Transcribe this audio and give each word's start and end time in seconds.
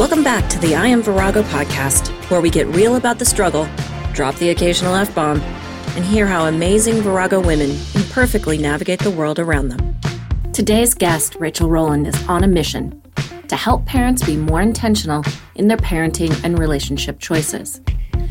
Welcome 0.00 0.24
back 0.24 0.48
to 0.48 0.58
the 0.58 0.74
I 0.74 0.86
Am 0.86 1.02
Virago 1.02 1.42
podcast, 1.42 2.08
where 2.30 2.40
we 2.40 2.48
get 2.48 2.66
real 2.68 2.96
about 2.96 3.18
the 3.18 3.26
struggle, 3.26 3.68
drop 4.14 4.34
the 4.36 4.48
occasional 4.48 4.94
F 4.94 5.14
bomb, 5.14 5.42
and 5.42 6.02
hear 6.02 6.26
how 6.26 6.46
amazing 6.46 7.02
Virago 7.02 7.38
women 7.38 7.72
imperfectly 7.94 8.56
navigate 8.56 9.00
the 9.00 9.10
world 9.10 9.38
around 9.38 9.68
them. 9.68 9.98
Today's 10.54 10.94
guest, 10.94 11.36
Rachel 11.38 11.68
Rowland, 11.68 12.06
is 12.06 12.28
on 12.28 12.44
a 12.44 12.48
mission 12.48 13.02
to 13.48 13.56
help 13.56 13.84
parents 13.84 14.24
be 14.24 14.36
more 14.38 14.62
intentional 14.62 15.22
in 15.56 15.68
their 15.68 15.76
parenting 15.76 16.32
and 16.44 16.58
relationship 16.58 17.18
choices. 17.18 17.82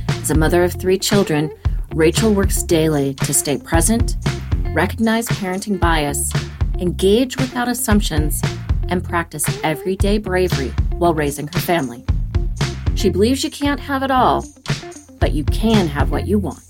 As 0.08 0.32
a 0.32 0.36
mother 0.36 0.64
of 0.64 0.74
three 0.74 0.98
children, 0.98 1.52
Rachel 1.94 2.34
works 2.34 2.64
daily 2.64 3.14
to 3.14 3.32
stay 3.32 3.60
present, 3.60 4.18
recognize 4.74 5.28
parenting 5.28 5.80
bias, 5.80 6.34
engage 6.80 7.38
without 7.38 7.68
assumptions, 7.68 8.42
and 8.88 9.04
practice 9.04 9.46
everyday 9.64 10.18
bravery 10.18 10.74
while 11.00 11.14
raising 11.14 11.48
her 11.48 11.60
family. 11.60 12.06
She 12.96 13.10
believes 13.10 13.44
you 13.44 13.50
can't 13.50 13.80
have 13.80 14.04
it 14.04 14.12
all, 14.12 14.46
but 15.20 15.32
you 15.32 15.44
can 15.46 15.88
have 15.88 16.12
what 16.12 16.28
you 16.28 16.38
want. 16.38 16.62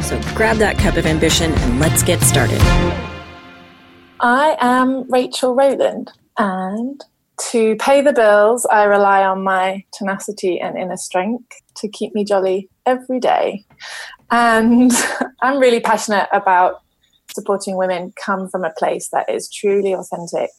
So 0.00 0.20
grab 0.34 0.56
that 0.58 0.78
cup 0.78 0.96
of 0.96 1.04
ambition 1.04 1.52
and 1.52 1.80
let's 1.80 2.02
get 2.02 2.20
started. 2.22 2.60
I 4.20 4.56
am 4.60 5.10
Rachel 5.10 5.54
Rowland, 5.54 6.12
and 6.38 7.04
to 7.50 7.74
pay 7.76 8.02
the 8.02 8.12
bills, 8.12 8.64
I 8.66 8.84
rely 8.84 9.24
on 9.24 9.42
my 9.42 9.84
tenacity 9.92 10.60
and 10.60 10.78
inner 10.78 10.96
strength 10.96 11.50
to 11.78 11.88
keep 11.88 12.14
me 12.14 12.24
jolly 12.24 12.68
every 12.86 13.18
day. 13.18 13.64
And 14.30 14.92
I'm 15.42 15.58
really 15.58 15.80
passionate 15.80 16.28
about 16.32 16.82
supporting 17.34 17.76
women 17.76 18.12
come 18.16 18.48
from 18.48 18.64
a 18.64 18.72
place 18.78 19.08
that 19.12 19.28
is 19.28 19.50
truly 19.50 19.92
authentic 19.92 20.50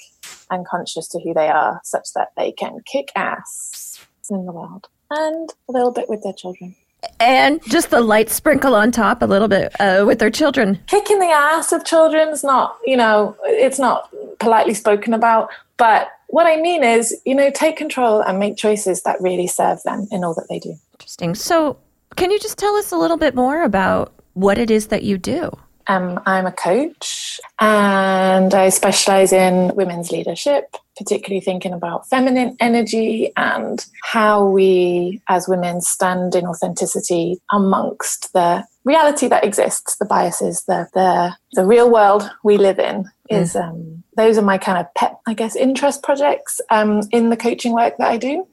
and 0.50 0.66
conscious 0.66 1.08
to 1.10 1.20
who 1.20 1.34
they 1.34 1.50
are, 1.50 1.80
such 1.84 2.08
that 2.16 2.30
they 2.38 2.52
can 2.52 2.80
kick 2.86 3.12
ass 3.16 4.06
in 4.30 4.46
the 4.46 4.52
world 4.52 4.88
and 5.10 5.50
a 5.70 5.72
little 5.72 5.92
bit 5.92 6.10
with 6.10 6.24
their 6.24 6.34
children. 6.34 6.76
And 7.20 7.62
just 7.64 7.90
the 7.90 8.02
light 8.02 8.30
sprinkle 8.30 8.76
on 8.76 8.92
top 8.92 9.22
a 9.22 9.26
little 9.26 9.48
bit 9.48 9.74
uh, 9.80 10.04
with 10.08 10.20
their 10.20 10.30
children. 10.30 10.80
Kicking 10.88 11.20
the 11.20 11.26
ass 11.26 11.72
of 11.72 11.84
children 11.84 12.30
is 12.30 12.44
not, 12.44 12.78
you 12.86 12.96
know, 12.96 13.36
it's 13.44 13.80
not 13.80 14.10
politely 14.40 14.74
spoken 14.74 15.14
about. 15.14 15.50
But 15.78 16.10
what 16.28 16.48
I 16.48 16.58
mean 16.62 16.84
is, 16.84 17.16
you 17.26 17.36
know, 17.36 17.50
take 17.50 17.76
control 17.76 18.22
and 18.22 18.40
make 18.40 18.58
choices 18.58 19.04
that 19.04 19.22
really 19.22 19.48
serve 19.48 19.84
them 19.84 20.08
in 20.12 20.24
all 20.24 20.34
that 20.36 20.48
they 20.50 20.60
do. 20.60 20.76
Interesting. 20.94 21.36
So, 21.36 21.78
can 22.16 22.32
you 22.32 22.40
just 22.40 22.58
tell 22.58 22.76
us 22.76 22.92
a 22.92 22.98
little 22.98 23.18
bit 23.18 23.36
more 23.36 23.64
about 23.64 24.14
what 24.34 24.58
it 24.58 24.72
is 24.72 24.88
that 24.88 25.04
you 25.04 25.18
do? 25.18 25.52
Um, 25.88 26.22
I'm 26.26 26.46
a 26.46 26.52
coach 26.52 27.40
and 27.60 28.54
I 28.54 28.70
specialize 28.70 29.34
in 29.34 29.76
women's 29.76 30.12
leadership, 30.12 30.76
particularly 30.98 31.42
thinking 31.42 31.74
about 31.74 32.08
feminine 32.08 32.56
energy 32.60 33.32
and 33.36 33.86
how 34.04 34.46
we 34.46 35.22
as 35.28 35.48
women 35.48 35.82
stand 35.82 36.36
in 36.36 36.46
authenticity 36.46 37.42
amongst 37.52 38.32
the 38.34 38.66
reality 38.86 39.28
that 39.28 39.44
exists, 39.44 39.98
the 39.98 40.06
biases, 40.06 40.64
the 40.66 40.88
the, 40.94 41.36
the 41.54 41.66
real 41.66 41.92
world 41.92 42.30
we 42.44 42.58
live 42.58 42.80
in 42.80 43.10
is 43.30 43.54
mm. 43.54 43.64
um, 43.64 44.04
those 44.16 44.38
are 44.38 44.44
my 44.44 44.58
kind 44.58 44.78
of 44.78 44.94
pet, 44.94 45.18
I 45.28 45.34
guess, 45.34 45.56
interest 45.56 46.04
projects 46.04 46.62
um, 46.70 47.02
in 47.12 47.30
the 47.30 47.38
coaching 47.38 47.74
work 47.74 47.98
that 47.98 48.10
I 48.10 48.18
do. 48.18 48.48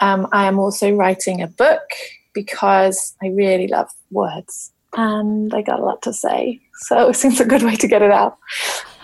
Um, 0.00 0.28
I 0.32 0.46
am 0.46 0.58
also 0.58 0.92
writing 0.94 1.42
a 1.42 1.46
book 1.46 1.82
because 2.32 3.14
I 3.22 3.28
really 3.28 3.68
love 3.68 3.90
words 4.10 4.71
and 4.96 5.52
I 5.54 5.62
got 5.62 5.80
a 5.80 5.84
lot 5.84 6.02
to 6.02 6.12
say. 6.12 6.60
So 6.76 7.08
it 7.10 7.16
seems 7.16 7.40
a 7.40 7.44
good 7.44 7.62
way 7.62 7.76
to 7.76 7.88
get 7.88 8.02
it 8.02 8.10
out. 8.10 8.38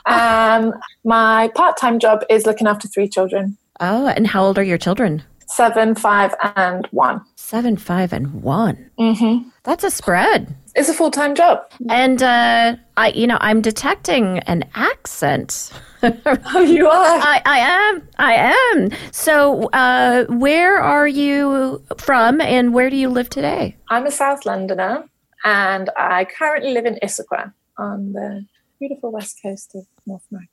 Um, 0.06 0.74
my 1.04 1.48
part 1.54 1.76
time 1.76 1.98
job 1.98 2.24
is 2.30 2.46
looking 2.46 2.66
after 2.66 2.88
three 2.88 3.08
children. 3.08 3.56
Oh, 3.80 4.08
and 4.08 4.26
how 4.26 4.44
old 4.44 4.58
are 4.58 4.64
your 4.64 4.78
children? 4.78 5.22
Seven, 5.46 5.94
five, 5.94 6.34
and 6.56 6.86
one. 6.90 7.22
Seven, 7.36 7.76
five, 7.76 8.12
and 8.12 8.42
one. 8.42 8.90
Mm-hmm. 8.98 9.48
That's 9.62 9.82
a 9.82 9.90
spread. 9.90 10.54
It's 10.74 10.88
a 10.88 10.94
full 10.94 11.10
time 11.10 11.34
job. 11.34 11.60
And 11.88 12.22
uh, 12.22 12.76
I, 12.96 13.08
you 13.10 13.26
know, 13.26 13.38
I'm 13.40 13.62
detecting 13.62 14.40
an 14.40 14.64
accent. 14.74 15.72
oh, 16.02 16.60
you 16.60 16.86
are. 16.86 17.18
I, 17.20 17.40
I 17.46 17.58
am. 17.58 18.08
I 18.18 18.34
am. 18.74 18.90
So, 19.10 19.64
uh, 19.70 20.26
where 20.26 20.78
are 20.78 21.08
you 21.08 21.82
from, 21.96 22.40
and 22.40 22.74
where 22.74 22.90
do 22.90 22.96
you 22.96 23.08
live 23.08 23.30
today? 23.30 23.76
I'm 23.88 24.06
a 24.06 24.10
South 24.10 24.44
Londoner 24.44 25.04
and 25.44 25.90
I 25.96 26.24
currently 26.24 26.72
live 26.72 26.86
in 26.86 26.98
Issaquah 27.02 27.52
on 27.76 28.12
the 28.12 28.44
beautiful 28.78 29.12
west 29.12 29.38
coast 29.42 29.74
of 29.74 29.86
North 30.06 30.22
America. 30.30 30.50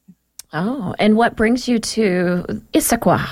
Oh, 0.53 0.95
and 0.99 1.17
what 1.17 1.35
brings 1.35 1.67
you 1.67 1.79
to 1.79 2.45
Issaquah? 2.73 3.27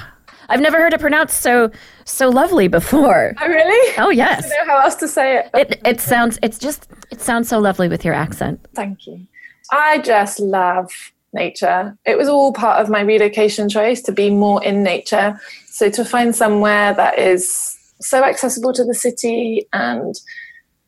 I've 0.50 0.60
never 0.60 0.78
heard 0.78 0.94
it 0.94 1.00
pronounced 1.00 1.42
so 1.42 1.72
so 2.06 2.30
lovely 2.30 2.68
before. 2.68 3.34
Oh, 3.42 3.48
really? 3.48 3.96
Oh, 3.98 4.10
yes. 4.10 4.46
I 4.46 4.50
don't 4.50 4.68
know 4.68 4.74
how 4.74 4.80
else 4.82 4.96
to 4.96 5.08
say 5.08 5.38
it. 5.38 5.50
It 5.54 5.82
it 5.86 6.02
sounds 6.02 6.38
it's 6.44 6.60
just 6.60 6.88
it 7.12 7.22
sounds 7.22 7.48
so 7.48 7.60
lovely 7.60 7.88
with 7.88 8.04
your 8.04 8.14
accent. 8.14 8.66
Thank 8.76 9.08
you. 9.08 9.26
I 9.72 10.00
just 10.00 10.40
love 10.40 10.92
nature. 11.34 11.98
It 12.06 12.18
was 12.18 12.28
all 12.28 12.54
part 12.54 12.82
of 12.82 12.90
my 12.90 13.02
relocation 13.02 13.70
choice 13.70 14.02
to 14.04 14.12
be 14.12 14.30
more 14.30 14.64
in 14.64 14.84
nature. 14.84 15.40
So 15.68 15.90
to 15.90 16.06
find 16.06 16.36
somewhere 16.36 16.94
that 16.94 17.18
is 17.18 17.78
so 18.02 18.24
accessible 18.24 18.74
to 18.74 18.84
the 18.84 18.94
city 18.94 19.68
and 19.74 20.16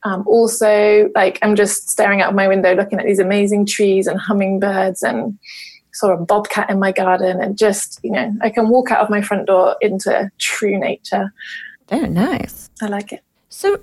um, 0.06 0.24
also, 0.28 1.10
like 1.16 1.40
I'm 1.42 1.56
just 1.56 1.90
staring 1.90 2.22
out 2.22 2.30
of 2.30 2.36
my 2.36 2.48
window, 2.48 2.76
looking 2.76 3.00
at 3.00 3.06
these 3.06 3.20
amazing 3.20 3.66
trees 3.66 4.06
and 4.06 4.20
hummingbirds, 4.20 5.02
and 5.02 5.38
saw 5.94 6.14
a 6.14 6.18
bobcat 6.18 6.70
in 6.70 6.80
my 6.80 6.92
garden, 6.92 7.42
and 7.42 7.58
just 7.58 8.00
you 8.04 8.12
know, 8.12 8.32
I 8.42 8.52
can 8.52 8.70
walk 8.70 8.92
out 8.92 9.00
of 9.00 9.10
my 9.10 9.22
front 9.22 9.48
door 9.48 9.76
into 9.82 10.30
true 10.40 10.78
nature. 10.78 11.34
Very 11.90 12.08
nice. 12.08 12.70
I 12.82 12.86
like 12.86 13.12
it. 13.12 13.24
So, 13.50 13.76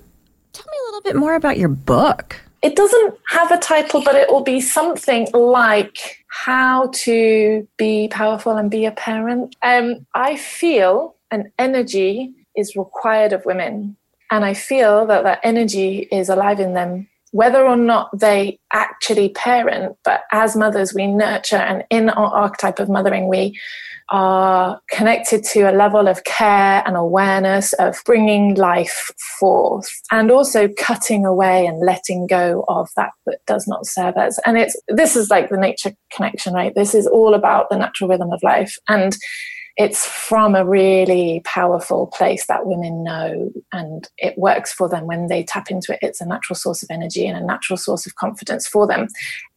tell 0.53 0.65
me 0.71 0.79
a 0.81 0.87
little 0.87 1.03
bit 1.03 1.17
more 1.17 1.35
about 1.35 1.59
your 1.59 1.69
book. 1.69 2.41
It 2.63 2.77
doesn't 2.77 3.15
have 3.27 3.51
a 3.51 3.59
title, 3.59 4.03
but 4.05 4.15
it 4.15 4.31
will 4.31 4.45
be 4.45 4.61
something 4.61 5.27
like 5.33 6.25
how 6.29 6.91
to 6.95 7.67
be 7.77 8.07
powerful 8.09 8.57
and 8.57 8.71
be 8.71 8.85
a 8.85 8.93
parent. 8.93 9.57
Um, 9.63 10.07
I 10.15 10.37
feel 10.37 11.17
an 11.33 11.51
energy 11.59 12.33
is 12.55 12.77
required 12.77 13.33
of 13.33 13.45
women 13.45 13.97
and 14.33 14.47
I 14.47 14.55
feel 14.55 15.05
that 15.07 15.25
that 15.25 15.41
energy 15.45 16.09
is 16.11 16.31
alive 16.31 16.59
in 16.59 16.73
them, 16.73 17.07
whether 17.33 17.63
or 17.63 17.77
not 17.77 18.09
they 18.19 18.59
actually 18.73 19.29
parent. 19.29 19.99
But 20.05 20.23
as 20.33 20.57
mothers, 20.57 20.95
we 20.95 21.07
nurture, 21.07 21.57
and 21.57 21.85
in 21.91 22.09
our 22.09 22.33
archetype 22.33 22.79
of 22.79 22.89
mothering, 22.89 23.29
we 23.29 23.61
are 24.09 24.81
connected 24.91 25.45
to 25.45 25.71
a 25.71 25.77
level 25.77 26.09
of 26.09 26.25
care 26.25 26.83
and 26.87 26.97
awareness 26.97 27.75
of 27.75 28.01
bringing 28.07 28.55
life 28.55 29.11
forth 29.39 29.91
and 30.11 30.31
also 30.31 30.69
cutting 30.79 31.27
away 31.27 31.67
and 31.67 31.85
letting 31.85 32.27
go 32.27 32.65
of 32.69 32.89
that 32.97 33.11
that 33.27 33.39
does 33.47 33.67
not 33.69 33.87
serve 33.87 34.17
us 34.17 34.39
and 34.45 34.59
it's 34.59 34.77
this 34.89 35.17
is 35.17 35.31
like 35.31 35.49
the 35.49 35.57
nature 35.57 35.93
connection 36.15 36.53
right 36.53 36.75
this 36.75 36.95
is 36.95 37.07
all 37.07 37.33
about 37.33 37.71
the 37.71 37.79
natural 37.79 38.11
rhythm 38.11 38.31
of 38.33 38.43
life 38.43 38.77
and 38.89 39.17
it's 39.77 40.07
from 40.07 40.55
a 40.55 40.65
really 40.65 41.41
powerful 41.45 42.07
place 42.09 42.47
that 42.47 42.67
women 42.67 43.03
know 43.03 43.51
and 43.73 44.09
it 44.19 44.37
works 44.37 44.73
for 44.73 44.89
them 44.89 45.07
when 45.07 45.29
they 45.29 45.43
tap 45.43 45.71
into 45.71 45.93
it. 45.93 45.99
It's 46.03 46.21
a 46.21 46.27
natural 46.27 46.57
source 46.57 46.83
of 46.83 46.91
energy 46.91 47.27
and 47.27 47.39
a 47.39 47.47
natural 47.47 47.77
source 47.77 48.07
of 48.07 48.15
confidence 48.17 48.67
for 48.67 48.87
them. 48.87 49.09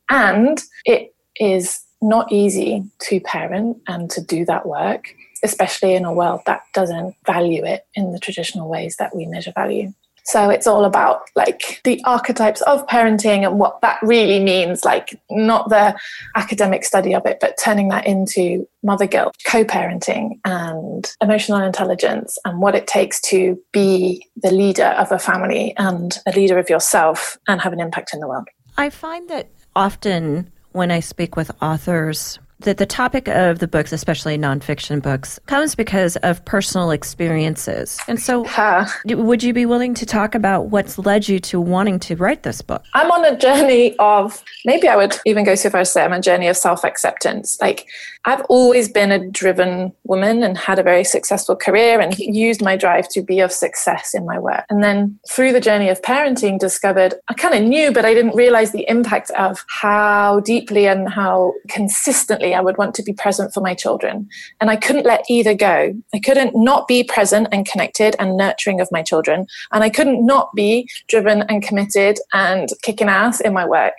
And 0.10 0.62
it 0.86 1.14
is 1.40 1.80
not 2.02 2.32
easy 2.32 2.84
to 3.02 3.20
parent 3.20 3.78
and 3.88 4.10
to 4.12 4.22
do 4.22 4.46
that 4.46 4.66
work 4.66 5.14
especially 5.44 5.94
in 5.94 6.06
a 6.06 6.14
world 6.14 6.42
that 6.48 6.62
doesn't 6.74 7.16
value 7.26 7.64
it 7.64 7.86
in 7.94 8.12
the 8.12 8.20
traditional 8.20 8.68
ways 8.68 8.96
that 8.98 9.16
we 9.16 9.28
measure 9.28 9.54
value 9.54 9.94
so 10.26 10.50
it's 10.50 10.66
all 10.66 10.86
about 10.86 11.22
like 11.36 11.82
the 11.84 12.02
archetypes 12.06 12.62
of 12.62 12.86
parenting 12.88 13.46
and 13.46 13.60
what 13.60 13.80
that 13.82 14.00
really 14.02 14.40
means, 14.40 14.84
like 14.84 15.20
not 15.30 15.70
the 15.70 15.96
academic 16.36 16.84
study 16.84 17.14
of 17.14 17.26
it, 17.26 17.38
but 17.40 17.56
turning 17.64 17.90
that 17.90 18.08
into 18.08 18.68
mother 18.84 19.06
guilt, 19.06 19.36
co 19.46 19.64
parenting, 19.64 20.40
and 20.44 21.12
emotional 21.22 21.60
intelligence, 21.60 22.38
and 22.44 22.60
what 22.60 22.76
it 22.76 22.88
takes 22.88 23.22
to 23.22 23.60
be 23.72 24.28
the 24.38 24.52
leader 24.52 24.96
of 24.98 25.12
a 25.12 25.20
family 25.20 25.74
and 25.78 26.20
a 26.26 26.32
leader 26.32 26.58
of 26.58 26.70
yourself 26.70 27.38
and 27.48 27.62
have 27.62 27.74
an 27.74 27.80
impact 27.80 28.14
in 28.14 28.20
the 28.20 28.28
world. 28.28 28.48
I 28.78 28.90
find 28.90 29.30
that 29.30 29.50
often 29.76 30.52
when 30.72 30.92
I 30.92 31.00
speak 31.00 31.36
with 31.36 31.52
authors, 31.62 32.40
that 32.66 32.78
the 32.78 32.86
topic 32.86 33.28
of 33.28 33.60
the 33.60 33.68
books, 33.68 33.92
especially 33.92 34.38
nonfiction 34.38 35.02
books, 35.02 35.40
comes 35.48 35.74
because 35.74 36.16
of 36.18 36.44
personal 36.46 36.92
experiences. 36.92 38.00
And 38.08 38.20
so, 38.20 38.44
huh. 38.44 38.86
would 39.06 39.42
you 39.42 39.54
be 39.54 39.66
willing 39.66 39.94
to 39.96 40.06
talk 40.06 40.36
about 40.36 40.68
what's 40.68 41.00
led 41.00 41.28
you 41.28 41.40
to 41.40 41.62
wanting 41.62 42.00
to 42.00 42.16
write 42.16 42.44
this 42.44 42.62
book? 42.62 42.84
I'm 42.94 43.12
on 43.12 43.26
a 43.26 43.38
journey 43.38 43.96
of, 43.98 44.44
maybe 44.66 44.88
I 44.88 44.96
would 44.96 45.18
even 45.26 45.44
go 45.44 45.56
so 45.56 45.70
far 45.70 45.82
as 45.82 45.90
to 45.90 45.92
say 45.94 46.04
I'm 46.04 46.14
a 46.14 46.22
journey 46.22 46.48
of 46.48 46.58
self 46.58 46.84
acceptance. 46.84 47.58
Like, 47.62 47.88
I've 48.26 48.42
always 48.50 48.90
been 48.90 49.12
a 49.12 49.30
driven 49.30 49.94
woman 50.04 50.42
and 50.42 50.58
had 50.58 50.80
a 50.80 50.84
very 50.84 51.04
successful 51.04 51.56
career 51.56 52.00
and 52.00 52.18
used 52.18 52.62
my 52.62 52.76
drive 52.76 53.08
to 53.10 53.22
be 53.22 53.40
of 53.40 53.52
success 53.52 54.16
in 54.16 54.26
my 54.26 54.40
work. 54.40 54.66
And 54.70 54.84
then 54.84 55.20
through 55.30 55.54
the 55.54 55.62
journey 55.62 55.90
of 55.90 56.02
parenting, 56.02 56.58
discovered 56.58 57.14
I 57.28 57.36
kind 57.36 57.54
of 57.54 57.62
knew, 57.62 57.92
but 57.92 58.04
I 58.04 58.16
didn't 58.16 58.36
realize 58.36 58.72
the 58.72 58.90
impact 58.90 59.30
of 59.32 59.64
how 59.68 60.40
deeply 60.40 60.88
and 60.88 61.08
how 61.08 61.54
consistently 61.70 62.55
I 62.56 62.62
would 62.62 62.78
want 62.78 62.96
to 62.96 63.04
be 63.04 63.14
present 63.14 63.54
for 63.54 63.62
my 63.62 63.74
children. 63.74 64.28
And 64.60 64.70
I 64.70 64.76
couldn't 64.76 65.06
let 65.06 65.26
either 65.30 65.54
go. 65.54 65.94
I 66.14 66.20
couldn't 66.20 66.56
not 66.56 66.88
be 66.88 67.04
present 67.04 67.48
and 67.52 67.68
connected 67.68 68.16
and 68.18 68.38
nurturing 68.38 68.82
of 68.82 68.90
my 68.92 69.04
children. 69.04 69.46
And 69.72 69.84
I 69.84 69.90
couldn't 69.90 70.26
not 70.26 70.50
be 70.56 70.88
driven 71.08 71.44
and 71.44 71.62
committed 71.62 72.18
and 72.34 72.70
kicking 72.84 73.10
ass 73.10 73.40
in 73.42 73.54
my 73.54 73.66
work. 73.66 73.94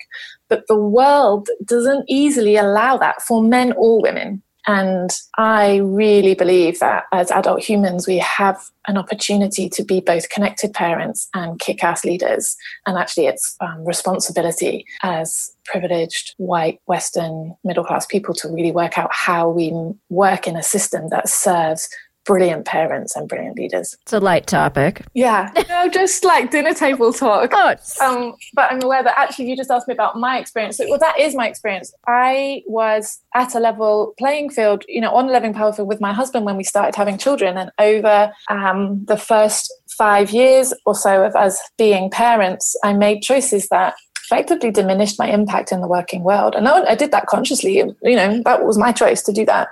But 0.48 0.64
the 0.68 0.78
world 0.78 1.48
doesn't 1.64 2.04
easily 2.08 2.56
allow 2.56 2.96
that 2.98 3.22
for 3.22 3.42
men 3.42 3.72
or 3.76 4.00
women. 4.00 4.42
And 4.66 5.10
I 5.38 5.76
really 5.76 6.34
believe 6.34 6.80
that 6.80 7.04
as 7.12 7.30
adult 7.30 7.62
humans, 7.62 8.06
we 8.06 8.18
have 8.18 8.60
an 8.88 8.96
opportunity 8.96 9.68
to 9.68 9.84
be 9.84 10.00
both 10.00 10.28
connected 10.28 10.72
parents 10.72 11.28
and 11.34 11.58
kick 11.58 11.84
ass 11.84 12.04
leaders. 12.04 12.56
And 12.86 12.98
actually, 12.98 13.26
it's 13.26 13.56
um, 13.60 13.84
responsibility 13.84 14.84
as 15.02 15.52
privileged, 15.64 16.34
white, 16.38 16.80
Western, 16.86 17.54
middle 17.64 17.84
class 17.84 18.06
people 18.06 18.34
to 18.34 18.48
really 18.48 18.72
work 18.72 18.98
out 18.98 19.10
how 19.12 19.48
we 19.48 19.72
work 20.08 20.46
in 20.46 20.56
a 20.56 20.62
system 20.62 21.08
that 21.10 21.28
serves 21.28 21.88
brilliant 22.26 22.66
parents 22.66 23.16
and 23.16 23.28
brilliant 23.28 23.56
leaders. 23.56 23.96
It's 24.02 24.12
a 24.12 24.20
light 24.20 24.46
topic. 24.46 25.02
Yeah. 25.14 25.50
no, 25.68 25.88
just 25.88 26.24
like 26.24 26.50
dinner 26.50 26.74
table 26.74 27.12
talk. 27.12 27.52
Um, 28.00 28.34
but 28.54 28.70
I'm 28.70 28.82
aware 28.82 29.02
that 29.02 29.18
actually 29.18 29.48
you 29.48 29.56
just 29.56 29.70
asked 29.70 29.88
me 29.88 29.94
about 29.94 30.18
my 30.18 30.38
experience. 30.38 30.78
well, 30.78 30.98
that 30.98 31.18
is 31.18 31.34
my 31.34 31.48
experience. 31.48 31.94
I 32.06 32.62
was 32.66 33.20
at 33.34 33.54
a 33.54 33.60
level 33.60 34.14
playing 34.18 34.50
field, 34.50 34.84
you 34.88 35.00
know, 35.00 35.14
on 35.14 35.28
a 35.28 35.32
living 35.32 35.54
power 35.54 35.72
field 35.72 35.88
with 35.88 36.00
my 36.00 36.12
husband 36.12 36.44
when 36.44 36.56
we 36.56 36.64
started 36.64 36.94
having 36.94 37.16
children. 37.16 37.56
And 37.56 37.70
over 37.78 38.32
um, 38.50 39.04
the 39.04 39.16
first 39.16 39.72
five 39.96 40.30
years 40.30 40.74
or 40.84 40.94
so 40.94 41.24
of 41.24 41.34
us 41.36 41.58
being 41.78 42.10
parents, 42.10 42.76
I 42.84 42.92
made 42.92 43.22
choices 43.22 43.68
that 43.68 43.94
effectively 44.24 44.72
diminished 44.72 45.18
my 45.18 45.28
impact 45.28 45.70
in 45.70 45.80
the 45.80 45.86
working 45.86 46.24
world. 46.24 46.56
And 46.56 46.66
I 46.66 46.96
did 46.96 47.12
that 47.12 47.26
consciously. 47.26 47.76
You 47.76 47.94
know, 48.02 48.42
that 48.44 48.64
was 48.64 48.76
my 48.76 48.90
choice 48.90 49.22
to 49.22 49.32
do 49.32 49.46
that. 49.46 49.68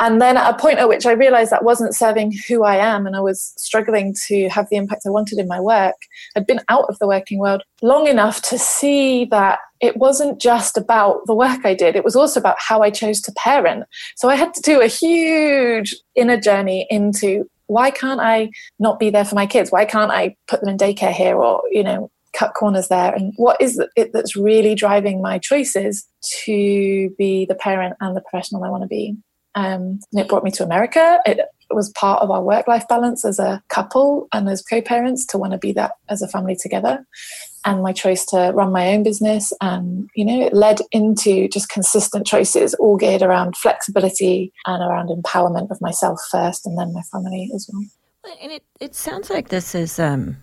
And 0.00 0.20
then 0.20 0.36
at 0.36 0.52
a 0.52 0.58
point 0.58 0.78
at 0.78 0.88
which 0.88 1.06
I 1.06 1.12
realized 1.12 1.52
that 1.52 1.64
wasn't 1.64 1.94
serving 1.94 2.32
who 2.48 2.64
I 2.64 2.76
am 2.76 3.06
and 3.06 3.14
I 3.14 3.20
was 3.20 3.52
struggling 3.56 4.14
to 4.26 4.48
have 4.48 4.68
the 4.68 4.76
impact 4.76 5.02
I 5.06 5.10
wanted 5.10 5.38
in 5.38 5.46
my 5.46 5.60
work, 5.60 5.94
I'd 6.36 6.46
been 6.46 6.62
out 6.68 6.86
of 6.88 6.98
the 6.98 7.06
working 7.06 7.38
world 7.38 7.62
long 7.80 8.08
enough 8.08 8.42
to 8.42 8.58
see 8.58 9.24
that 9.26 9.60
it 9.80 9.96
wasn't 9.96 10.40
just 10.40 10.76
about 10.76 11.26
the 11.26 11.34
work 11.34 11.64
I 11.64 11.74
did, 11.74 11.94
it 11.94 12.04
was 12.04 12.16
also 12.16 12.40
about 12.40 12.56
how 12.58 12.80
I 12.80 12.90
chose 12.90 13.20
to 13.22 13.32
parent. 13.36 13.84
So 14.16 14.28
I 14.28 14.34
had 14.34 14.52
to 14.54 14.62
do 14.62 14.80
a 14.80 14.86
huge 14.86 15.94
inner 16.16 16.40
journey 16.40 16.86
into 16.90 17.48
why 17.66 17.90
can't 17.90 18.20
I 18.20 18.50
not 18.78 18.98
be 18.98 19.10
there 19.10 19.24
for 19.24 19.34
my 19.36 19.46
kids? 19.46 19.70
Why 19.70 19.84
can't 19.84 20.10
I 20.10 20.36
put 20.48 20.60
them 20.60 20.68
in 20.68 20.76
daycare 20.76 21.12
here 21.12 21.36
or, 21.36 21.62
you 21.70 21.82
know, 21.82 22.10
cut 22.32 22.54
corners 22.54 22.88
there? 22.88 23.14
And 23.14 23.32
what 23.36 23.60
is 23.60 23.80
it 23.96 24.10
that's 24.12 24.36
really 24.36 24.74
driving 24.74 25.22
my 25.22 25.38
choices 25.38 26.06
to 26.44 27.14
be 27.16 27.46
the 27.46 27.54
parent 27.54 27.94
and 28.00 28.16
the 28.16 28.20
professional 28.20 28.64
I 28.64 28.70
want 28.70 28.82
to 28.82 28.88
be? 28.88 29.16
Um, 29.54 30.00
and 30.12 30.20
it 30.20 30.28
brought 30.28 30.44
me 30.44 30.50
to 30.52 30.64
America. 30.64 31.20
It 31.26 31.40
was 31.70 31.90
part 31.90 32.22
of 32.22 32.30
our 32.30 32.42
work 32.42 32.66
life 32.68 32.86
balance 32.88 33.24
as 33.24 33.38
a 33.38 33.62
couple 33.68 34.28
and 34.32 34.48
as 34.48 34.62
co 34.62 34.80
parents 34.80 35.24
to 35.26 35.38
want 35.38 35.52
to 35.52 35.58
be 35.58 35.72
that 35.72 35.92
as 36.08 36.22
a 36.22 36.28
family 36.28 36.56
together. 36.56 37.06
And 37.66 37.82
my 37.82 37.92
choice 37.92 38.26
to 38.26 38.52
run 38.54 38.72
my 38.72 38.88
own 38.88 39.02
business. 39.02 39.52
And, 39.62 40.08
you 40.14 40.24
know, 40.24 40.46
it 40.46 40.52
led 40.52 40.80
into 40.92 41.48
just 41.48 41.70
consistent 41.70 42.26
choices, 42.26 42.74
all 42.74 42.96
geared 42.98 43.22
around 43.22 43.56
flexibility 43.56 44.52
and 44.66 44.82
around 44.82 45.08
empowerment 45.08 45.70
of 45.70 45.80
myself 45.80 46.20
first 46.30 46.66
and 46.66 46.78
then 46.78 46.92
my 46.92 47.00
family 47.10 47.50
as 47.54 47.68
well. 47.72 47.84
And 48.42 48.52
it, 48.52 48.64
it 48.80 48.94
sounds 48.94 49.30
like 49.30 49.48
this 49.48 49.74
is 49.74 49.98
um, 49.98 50.36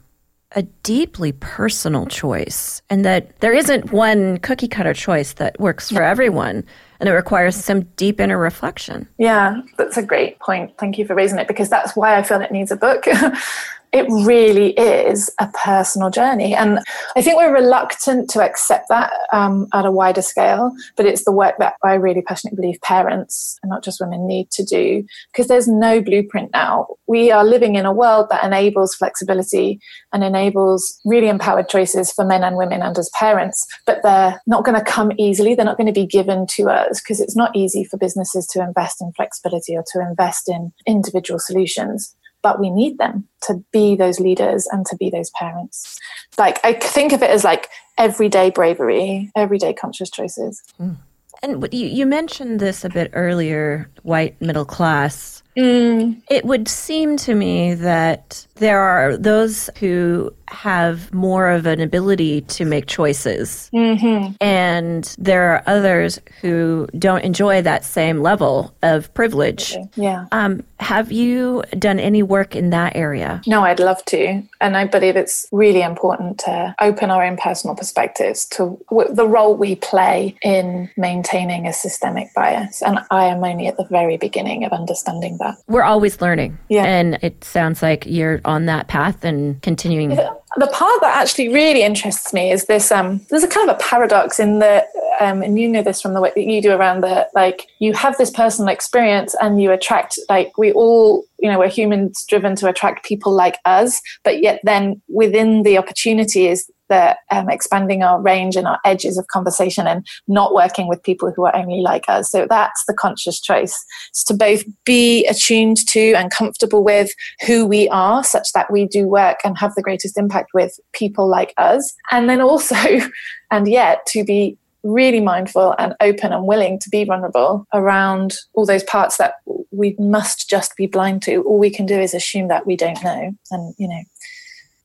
a 0.56 0.63
deeply 0.63 1.31
personal 1.31 2.06
choice, 2.06 2.81
and 2.90 3.06
that 3.06 3.40
there 3.40 3.54
isn't 3.54 3.92
one 3.92 4.38
cookie 4.38 4.68
cutter 4.68 4.94
choice 4.94 5.34
that 5.34 5.60
works 5.60 5.90
for 5.90 6.04
everyone 6.04 6.63
and 7.01 7.09
it 7.09 7.13
requires 7.13 7.56
some 7.56 7.81
deep 7.98 8.21
inner 8.21 8.38
reflection. 8.38 9.07
Yeah, 9.18 9.62
that's 9.75 9.98
a 9.98 10.03
great 10.03 10.39
point. 10.39 10.77
Thank 10.77 11.00
you 11.00 11.06
for 11.06 11.15
raising 11.15 11.39
it 11.39 11.48
because 11.48 11.68
that's 11.68 11.95
why 11.95 12.15
I 12.15 12.21
feel 12.21 12.39
it 12.42 12.51
needs 12.51 12.71
a 12.71 12.75
book. 12.75 13.06
it 13.92 14.06
really 14.10 14.70
is 14.72 15.30
a 15.40 15.48
personal 15.64 16.10
journey. 16.10 16.56
And 16.56 16.80
I 17.18 17.22
think 17.22 17.38
we're 17.38 17.54
reluctant 17.54 18.30
to 18.32 18.42
accept 18.42 18.88
that 18.88 19.12
um, 19.34 19.68
at 19.74 19.86
a 19.86 19.92
wider 19.92 20.22
scale, 20.22 20.72
but 20.96 21.06
it's 21.06 21.26
the 21.26 21.32
work 21.32 21.56
that 21.60 21.74
I 21.84 21.96
really 21.96 22.22
passionately 22.22 22.56
believe 22.62 22.82
parents 22.82 23.60
and 23.62 23.70
not 23.70 23.84
just 23.84 24.00
women 24.00 24.26
need 24.26 24.50
to 24.52 24.64
do 24.64 25.06
because 25.32 25.48
there's 25.48 25.68
no 25.68 26.02
blueprint 26.02 26.52
now. 26.54 26.88
We 27.08 27.32
are 27.32 27.44
living 27.44 27.76
in 27.76 27.86
a 27.86 27.92
world 27.92 28.28
that 28.30 28.46
enables 28.46 28.96
flexibility 28.96 29.82
and 30.14 30.24
enables 30.24 31.00
really 31.04 31.28
empowered 31.28 31.68
choices 31.68 32.14
for 32.14 32.24
men 32.24 32.44
and 32.46 32.56
women 32.56 32.82
and 32.82 32.98
as 32.98 33.10
parents, 33.20 33.68
but 33.86 34.02
they're 34.04 34.42
not 34.48 34.64
going 34.64 34.78
to 34.78 34.86
come 34.86 35.12
easily. 35.18 35.54
They're 35.54 35.66
not 35.66 35.78
going 35.78 35.94
to 35.94 35.94
be 35.94 36.08
given 36.08 36.48
to 36.52 36.70
us 36.70 37.02
because 37.02 37.20
it's 37.20 37.36
not 37.36 37.54
easy 37.56 37.84
for 37.84 37.98
businesses 37.98 38.48
to 38.48 38.64
invest 38.64 39.02
in 39.02 39.12
flexibility 39.14 39.76
or 39.76 39.84
to 39.92 40.00
invest 40.00 40.48
in 40.48 40.72
individual 40.88 41.40
solutions 41.40 42.16
but 42.42 42.60
we 42.60 42.70
need 42.70 42.98
them 42.98 43.28
to 43.44 43.64
be 43.72 43.96
those 43.96 44.20
leaders 44.20 44.68
and 44.72 44.86
to 44.88 44.96
be 44.96 45.10
those 45.10 45.30
parents. 45.32 46.00
Like 46.38 46.60
I 46.64 46.74
think 46.74 47.14
of 47.14 47.22
it 47.22 47.30
as 47.30 47.44
like 47.44 47.70
everyday 47.98 48.50
bravery, 48.50 49.32
everyday 49.36 49.74
conscious 49.74 50.10
choices. 50.10 50.62
Mm. 50.80 50.98
And 51.44 51.74
you, 51.74 51.88
you 51.88 52.06
mentioned 52.06 52.60
this 52.60 52.86
a 52.86 52.90
bit 52.90 53.10
earlier, 53.14 53.90
white 54.04 54.40
middle 54.42 54.66
class. 54.66 55.42
Mm. 55.58 56.22
It 56.30 56.46
would 56.46 56.68
seem 56.68 57.18
to 57.18 57.34
me 57.34 57.74
that 57.74 58.46
there 58.62 58.80
are 58.80 59.18
those 59.18 59.72
who 59.80 60.31
have 60.48 61.12
more 61.13 61.50
of 61.50 61.66
an 61.66 61.81
ability 61.81 62.42
to 62.42 62.63
make 62.63 62.86
choices. 62.86 63.69
Mm-hmm. 63.74 64.34
And 64.40 65.16
there 65.18 65.54
are 65.54 65.63
others 65.66 66.19
who 66.42 66.88
don't 67.00 67.24
enjoy 67.24 67.62
that 67.63 67.84
same 67.84 68.22
level 68.22 68.75
of 68.84 69.12
privilege. 69.13 69.75
Yeah. 69.96 70.28
Um, 70.31 70.63
have 70.80 71.12
you 71.12 71.63
done 71.80 72.00
any 72.00 72.22
work 72.22 72.56
in 72.56 72.69
that 72.72 72.96
area? 72.96 73.42
No, 73.48 73.63
I'd 73.63 73.80
love 73.80 74.04
to. 74.06 74.44
And 74.60 74.78
I 74.78 74.86
believe 74.86 75.16
it's 75.16 75.48
really 75.52 75.81
important 75.81 76.40
to 76.40 76.75
open 76.81 77.10
our 77.10 77.24
own 77.24 77.38
personal 77.38 77.75
perspectives 77.75 78.46
to 78.48 78.80
w- 78.90 79.13
the 79.13 79.28
role 79.28 79.56
we 79.56 79.75
play 79.75 80.36
in 80.44 80.90
maintaining 80.98 81.66
a 81.66 81.74
systemic 81.74 82.34
bias. 82.36 82.81
And 82.81 83.00
I 83.10 83.25
am 83.25 83.44
only 83.44 83.68
at 83.68 83.78
the 83.78 83.86
very 83.86 84.18
beginning 84.18 84.66
of 84.66 84.72
understanding 84.72 85.38
that. 85.40 85.56
We're 85.68 85.84
always 85.84 86.22
learning. 86.22 86.60
Yeah. 86.69 86.84
And 86.84 87.18
it 87.22 87.44
sounds 87.44 87.81
like 87.81 88.06
you're 88.06 88.42
on 88.51 88.65
that 88.68 88.88
path 88.88 89.24
and 89.24 89.62
continuing. 89.62 90.09
The 90.09 90.68
part 90.68 91.01
that 91.01 91.15
actually 91.15 91.50
really 91.50 91.81
interests 91.81 92.33
me 92.33 92.51
is 92.51 92.65
this. 92.65 92.92
Um, 92.92 93.25
there's 93.30 93.44
a 93.44 93.48
kind 93.48 93.69
of 93.69 93.75
a 93.77 93.80
paradox 93.80 94.39
in 94.39 94.59
the, 94.59 94.86
um, 95.20 95.41
and 95.41 95.58
you 95.58 95.67
know 95.67 95.81
this 95.81 96.01
from 96.01 96.13
the 96.13 96.22
work 96.22 96.36
that 96.36 96.46
you 96.46 96.62
do 96.62 96.72
around 96.72 97.01
the 97.01 97.27
like 97.34 97.67
you 97.79 97.93
have 97.93 98.17
this 98.17 98.29
personal 98.29 98.70
experience 98.70 99.34
and 99.41 99.62
you 99.62 99.72
attract 99.72 100.20
like 100.29 100.58
we 100.58 100.74
all 100.74 101.24
you 101.39 101.50
know 101.50 101.58
we're 101.58 101.70
humans 101.70 102.25
driven 102.27 102.55
to 102.58 102.67
attract 102.67 103.05
people 103.05 103.31
like 103.31 103.58
us, 103.65 104.01
but 104.24 104.43
yet 104.43 104.60
then 104.63 105.01
within 105.08 105.63
the 105.63 105.77
opportunity 105.77 106.48
is 106.48 106.70
that 106.91 107.19
um, 107.31 107.50
expanding 107.50 108.03
our 108.03 108.21
range 108.21 108.55
and 108.55 108.67
our 108.67 108.79
edges 108.86 109.17
of 109.17 109.25
conversation 109.27 109.88
and 109.88 110.05
not 110.27 110.53
working 110.53 110.88
with 110.88 111.01
people 111.01 111.31
who 111.36 111.45
are 111.45 111.55
only 111.55 111.81
like 111.81 112.03
us. 112.07 112.29
So 112.29 112.45
that's 112.48 112.83
the 112.86 112.93
conscious 112.93 113.41
choice. 113.41 113.83
It's 114.10 114.24
to 114.25 114.33
both 114.33 114.63
be 114.86 115.25
attuned 115.25 115.88
to 115.88 116.13
and 116.13 116.29
comfortable 116.29 116.83
with 116.83 117.10
who 117.48 117.65
we 117.65 117.88
are, 117.89 118.24
such 118.24 118.51
that 118.53 118.71
we 118.71 118.86
do 118.86 119.07
work 119.07 119.39
and 119.43 119.57
have 119.57 119.74
the 119.75 119.81
greatest 119.81 120.17
impact 120.17 120.51
with 120.53 120.77
people 120.93 121.27
like 121.27 121.53
us. 121.57 121.93
And 122.12 122.29
then 122.29 122.41
also, 122.41 122.75
and 123.51 123.67
yet 123.67 124.05
to 124.10 124.24
be 124.24 124.57
really 124.83 125.21
mindful 125.21 125.75
and 125.77 125.93
open 126.01 126.33
and 126.33 126.45
willing 126.45 126.79
to 126.79 126.89
be 126.89 127.03
vulnerable 127.03 127.67
around 127.74 128.36
all 128.53 128.65
those 128.65 128.83
parts 128.83 129.17
that 129.17 129.36
we 129.71 129.95
must 130.00 130.50
just 130.50 130.75
be 130.75 130.88
blind 130.88 131.21
to. 131.24 131.43
All 131.43 131.60
we 131.60 131.69
can 131.69 131.86
do 131.86 132.00
is 132.00 132.13
assume 132.13 132.48
that 132.50 132.65
we 132.65 132.75
don't 132.75 133.01
know. 133.03 133.31
And, 133.51 133.75
you 133.77 133.88
know, 133.88 134.01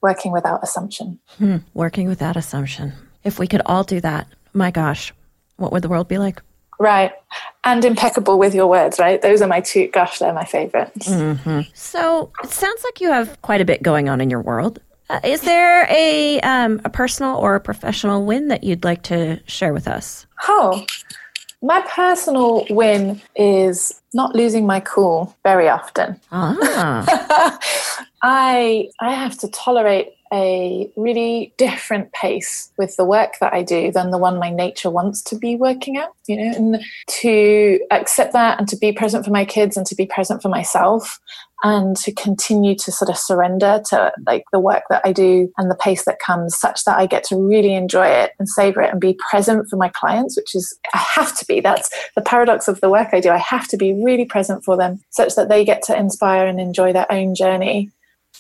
working 0.03 0.33
without 0.33 0.62
assumption. 0.62 1.19
Hmm, 1.38 1.59
working 1.75 2.09
without 2.09 2.37
assumption. 2.37 2.93
If 3.25 3.38
we 3.38 3.47
could 3.47 3.62
all 3.67 3.85
do 3.85 4.00
that, 4.00 4.29
my 4.53 4.71
gosh, 4.71 5.12
what 5.57 5.73
would 5.73 5.83
the 5.83 5.88
world 5.88 6.09
be 6.09 6.19
like? 6.19 6.41
Right. 6.79 7.12
And 7.65 7.85
impeccable 7.85 8.38
with 8.38 8.55
your 8.55 8.67
words, 8.67 8.99
right? 8.99 9.21
Those 9.21 9.41
are 9.41 9.49
my 9.49 9.61
two, 9.61 9.88
gosh, 9.88 10.19
they're 10.19 10.33
my 10.33 10.45
favorites. 10.45 11.09
Mm-hmm. 11.09 11.61
So 11.75 12.31
it 12.45 12.50
sounds 12.50 12.85
like 12.85 13.00
you 13.00 13.11
have 13.11 13.41
quite 13.43 13.61
a 13.61 13.65
bit 13.65 13.83
going 13.83 14.09
on 14.09 14.21
in 14.21 14.31
your 14.31 14.43
world. 14.43 14.81
Uh, 15.09 15.21
is 15.25 15.41
there 15.43 15.87
a, 15.88 16.41
um, 16.41 16.81
a 16.85 16.91
personal 16.91 17.37
or 17.37 17.55
a 17.55 17.61
professional 17.61 18.25
win 18.26 18.49
that 18.49 18.65
you'd 18.65 18.85
like 18.85 19.03
to 19.05 19.41
share 19.47 19.73
with 19.73 19.88
us? 19.88 20.26
Oh, 20.49 20.85
my 21.62 21.80
personal 21.88 22.66
win 22.70 23.20
is 23.34 24.00
not 24.12 24.34
losing 24.34 24.66
my 24.66 24.80
cool 24.80 25.36
very 25.42 25.68
often. 25.68 26.20
Ah. 26.32 27.58
I 28.22 28.88
I 29.00 29.12
have 29.12 29.38
to 29.38 29.48
tolerate 29.48 30.08
a 30.33 30.90
really 30.97 31.52
different 31.56 32.12
pace 32.12 32.71
with 32.78 32.97
the 32.97 33.04
work 33.04 33.35
that 33.40 33.52
I 33.52 33.62
do 33.62 33.92
than 33.92 34.11
the 34.11 34.18
one 34.18 34.38
my 34.38 34.50
nature 34.50 34.90
wants 34.90 35.23
to 35.23 35.37
be 35.37 35.56
working 35.56 35.97
at, 35.97 36.11
you 36.26 36.37
know, 36.37 36.56
and 36.56 36.83
to 37.21 37.80
accept 37.90 38.33
that 38.33 38.59
and 38.59 38.68
to 38.68 38.76
be 38.76 38.92
present 38.92 39.25
for 39.25 39.30
my 39.30 39.45
kids 39.45 39.76
and 39.76 39.87
to 39.87 39.95
be 39.95 40.06
present 40.06 40.42
for 40.42 40.49
myself 40.49 41.21
and 41.62 41.97
to 41.97 42.12
continue 42.12 42.75
to 42.75 42.92
sort 42.92 43.09
of 43.09 43.16
surrender 43.16 43.80
to 43.88 44.12
like 44.26 44.45
the 44.52 44.61
work 44.61 44.83
that 44.90 45.00
I 45.04 45.12
do 45.12 45.50
and 45.56 45.71
the 45.71 45.76
pace 45.76 46.04
that 46.04 46.18
comes 46.18 46.56
such 46.56 46.85
that 46.85 46.99
I 46.99 47.06
get 47.06 47.25
to 47.25 47.37
really 47.37 47.75
enjoy 47.75 48.06
it 48.06 48.33
and 48.38 48.49
savor 48.49 48.83
it 48.83 48.92
and 48.92 49.00
be 49.00 49.18
present 49.30 49.68
for 49.68 49.76
my 49.76 49.88
clients, 49.88 50.37
which 50.37 50.54
is, 50.54 50.76
I 50.95 50.99
have 50.99 51.37
to 51.38 51.47
be. 51.47 51.61
That's 51.61 51.90
the 52.14 52.23
paradox 52.23 52.68
of 52.68 52.80
the 52.80 52.90
work 52.90 53.09
I 53.12 53.21
do. 53.21 53.30
I 53.30 53.38
have 53.38 53.68
to 53.68 53.76
be 53.76 53.95
really 53.95 54.26
present 54.26 54.64
for 54.64 54.76
them 54.76 55.00
such 55.11 55.35
that 55.37 55.49
they 55.49 55.64
get 55.64 55.83
to 55.85 55.97
inspire 55.97 56.47
and 56.47 56.61
enjoy 56.61 56.92
their 56.92 57.11
own 57.11 57.35
journey 57.35 57.90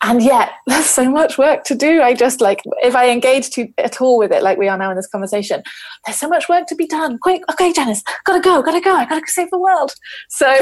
and 0.02 0.22
yet 0.22 0.52
there's 0.66 0.86
so 0.86 1.10
much 1.10 1.38
work 1.38 1.64
to 1.64 1.74
do. 1.74 2.02
I 2.02 2.14
just 2.14 2.40
like 2.40 2.62
if 2.82 2.94
i 2.94 3.10
engage 3.10 3.50
to, 3.50 3.68
at 3.78 4.00
all 4.00 4.18
with 4.18 4.32
it 4.32 4.42
like 4.42 4.58
we 4.58 4.68
are 4.68 4.78
now 4.78 4.90
in 4.90 4.96
this 4.96 5.08
conversation 5.08 5.62
there's 6.04 6.18
so 6.18 6.28
much 6.28 6.48
work 6.48 6.66
to 6.68 6.74
be 6.74 6.86
done. 6.86 7.18
Quick 7.18 7.42
okay 7.50 7.72
janice 7.72 8.02
gotta 8.24 8.40
go 8.40 8.62
gotta 8.62 8.80
go 8.80 8.94
i 8.94 9.04
gotta 9.04 9.22
save 9.26 9.50
the 9.50 9.58
world. 9.58 9.92
So 10.28 10.56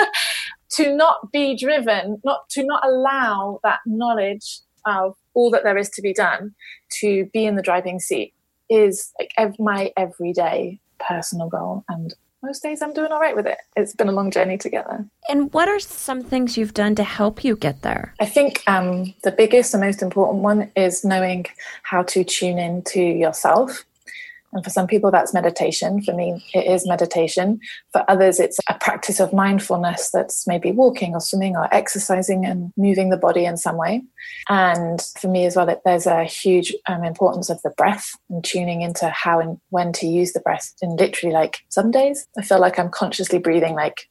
to 0.72 0.96
not 0.96 1.30
be 1.32 1.56
driven, 1.56 2.20
not 2.24 2.48
to 2.50 2.64
not 2.64 2.84
allow 2.86 3.60
that 3.62 3.80
knowledge 3.86 4.60
of 4.86 5.14
all 5.34 5.50
that 5.50 5.62
there 5.62 5.78
is 5.78 5.90
to 5.90 6.02
be 6.02 6.12
done 6.12 6.54
to 7.00 7.26
be 7.32 7.44
in 7.44 7.56
the 7.56 7.62
driving 7.62 8.00
seat 8.00 8.34
is 8.68 9.12
like 9.18 9.58
my 9.58 9.92
everyday 9.96 10.80
personal 10.98 11.48
goal 11.48 11.84
and 11.88 12.14
most 12.42 12.62
days 12.62 12.82
I'm 12.82 12.92
doing 12.92 13.12
all 13.12 13.20
right 13.20 13.36
with 13.36 13.46
it. 13.46 13.58
It's 13.76 13.94
been 13.94 14.08
a 14.08 14.12
long 14.12 14.30
journey 14.30 14.58
together. 14.58 15.04
And 15.28 15.52
what 15.52 15.68
are 15.68 15.78
some 15.78 16.22
things 16.22 16.56
you've 16.56 16.74
done 16.74 16.94
to 16.96 17.04
help 17.04 17.44
you 17.44 17.56
get 17.56 17.82
there? 17.82 18.14
I 18.20 18.26
think 18.26 18.62
um, 18.66 19.14
the 19.22 19.30
biggest 19.30 19.72
and 19.74 19.82
most 19.82 20.02
important 20.02 20.42
one 20.42 20.70
is 20.74 21.04
knowing 21.04 21.46
how 21.82 22.02
to 22.04 22.24
tune 22.24 22.58
in 22.58 22.82
to 22.82 23.00
yourself 23.00 23.84
and 24.52 24.62
for 24.62 24.70
some 24.70 24.86
people, 24.86 25.10
that's 25.10 25.32
meditation. 25.32 26.02
For 26.02 26.12
me, 26.12 26.44
it 26.52 26.66
is 26.66 26.86
meditation. 26.86 27.58
For 27.92 28.04
others, 28.08 28.38
it's 28.38 28.58
a 28.68 28.74
practice 28.74 29.18
of 29.18 29.32
mindfulness 29.32 30.10
that's 30.10 30.46
maybe 30.46 30.72
walking 30.72 31.14
or 31.14 31.20
swimming 31.20 31.56
or 31.56 31.72
exercising 31.74 32.44
and 32.44 32.72
moving 32.76 33.08
the 33.08 33.16
body 33.16 33.46
in 33.46 33.56
some 33.56 33.78
way. 33.78 34.02
And 34.50 35.00
for 35.18 35.28
me 35.28 35.46
as 35.46 35.56
well, 35.56 35.70
it, 35.70 35.80
there's 35.84 36.06
a 36.06 36.24
huge 36.24 36.74
um, 36.86 37.02
importance 37.02 37.48
of 37.48 37.62
the 37.62 37.70
breath 37.70 38.10
and 38.28 38.44
tuning 38.44 38.82
into 38.82 39.08
how 39.08 39.40
and 39.40 39.58
when 39.70 39.92
to 39.94 40.06
use 40.06 40.34
the 40.34 40.40
breath. 40.40 40.74
And 40.82 40.98
literally, 40.98 41.32
like 41.32 41.60
some 41.70 41.90
days, 41.90 42.26
I 42.38 42.42
feel 42.42 42.60
like 42.60 42.78
I'm 42.78 42.90
consciously 42.90 43.38
breathing 43.38 43.74
like 43.74 44.06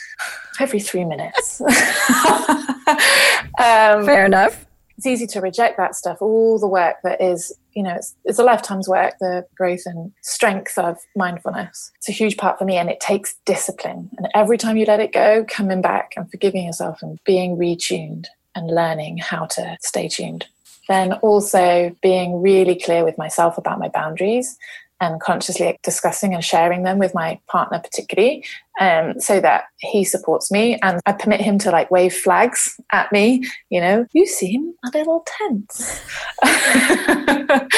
every 0.60 0.80
three 0.80 1.04
minutes. 1.04 1.60
um, 1.60 1.66
Fair 4.06 4.24
enough 4.24 4.66
it's 5.00 5.06
easy 5.06 5.26
to 5.26 5.40
reject 5.40 5.78
that 5.78 5.94
stuff 5.94 6.20
all 6.20 6.58
the 6.58 6.68
work 6.68 6.96
that 7.04 7.22
is 7.22 7.56
you 7.72 7.82
know 7.82 7.94
it's, 7.94 8.14
it's 8.26 8.38
a 8.38 8.44
lifetime's 8.44 8.86
work 8.86 9.14
the 9.18 9.46
growth 9.56 9.80
and 9.86 10.12
strength 10.20 10.76
of 10.76 10.98
mindfulness. 11.16 11.90
It's 11.96 12.10
a 12.10 12.12
huge 12.12 12.36
part 12.36 12.58
for 12.58 12.66
me 12.66 12.76
and 12.76 12.90
it 12.90 13.00
takes 13.00 13.34
discipline. 13.46 14.10
And 14.18 14.28
every 14.34 14.58
time 14.58 14.76
you 14.76 14.84
let 14.84 15.00
it 15.00 15.14
go 15.14 15.46
coming 15.48 15.80
back 15.80 16.12
and 16.16 16.30
forgiving 16.30 16.66
yourself 16.66 17.00
and 17.00 17.18
being 17.24 17.56
retuned 17.56 18.26
and 18.54 18.66
learning 18.66 19.16
how 19.16 19.46
to 19.46 19.78
stay 19.80 20.06
tuned. 20.06 20.46
Then 20.86 21.14
also 21.14 21.96
being 22.02 22.42
really 22.42 22.78
clear 22.78 23.02
with 23.02 23.16
myself 23.16 23.56
about 23.56 23.78
my 23.78 23.88
boundaries 23.88 24.58
and 25.00 25.20
consciously 25.20 25.78
discussing 25.82 26.34
and 26.34 26.44
sharing 26.44 26.82
them 26.82 26.98
with 26.98 27.14
my 27.14 27.38
partner 27.48 27.78
particularly 27.78 28.44
um, 28.80 29.18
so 29.20 29.40
that 29.40 29.64
he 29.78 30.04
supports 30.04 30.50
me. 30.50 30.78
And 30.82 31.00
i 31.06 31.12
permit 31.12 31.40
him 31.40 31.58
to 31.60 31.70
like 31.70 31.90
wave 31.90 32.14
flags 32.14 32.78
at 32.92 33.10
me 33.12 33.44
you 33.70 33.80
know 33.80 34.06
you 34.12 34.26
seem 34.26 34.74
a 34.84 34.90
little 34.96 35.24
tense. 35.38 36.00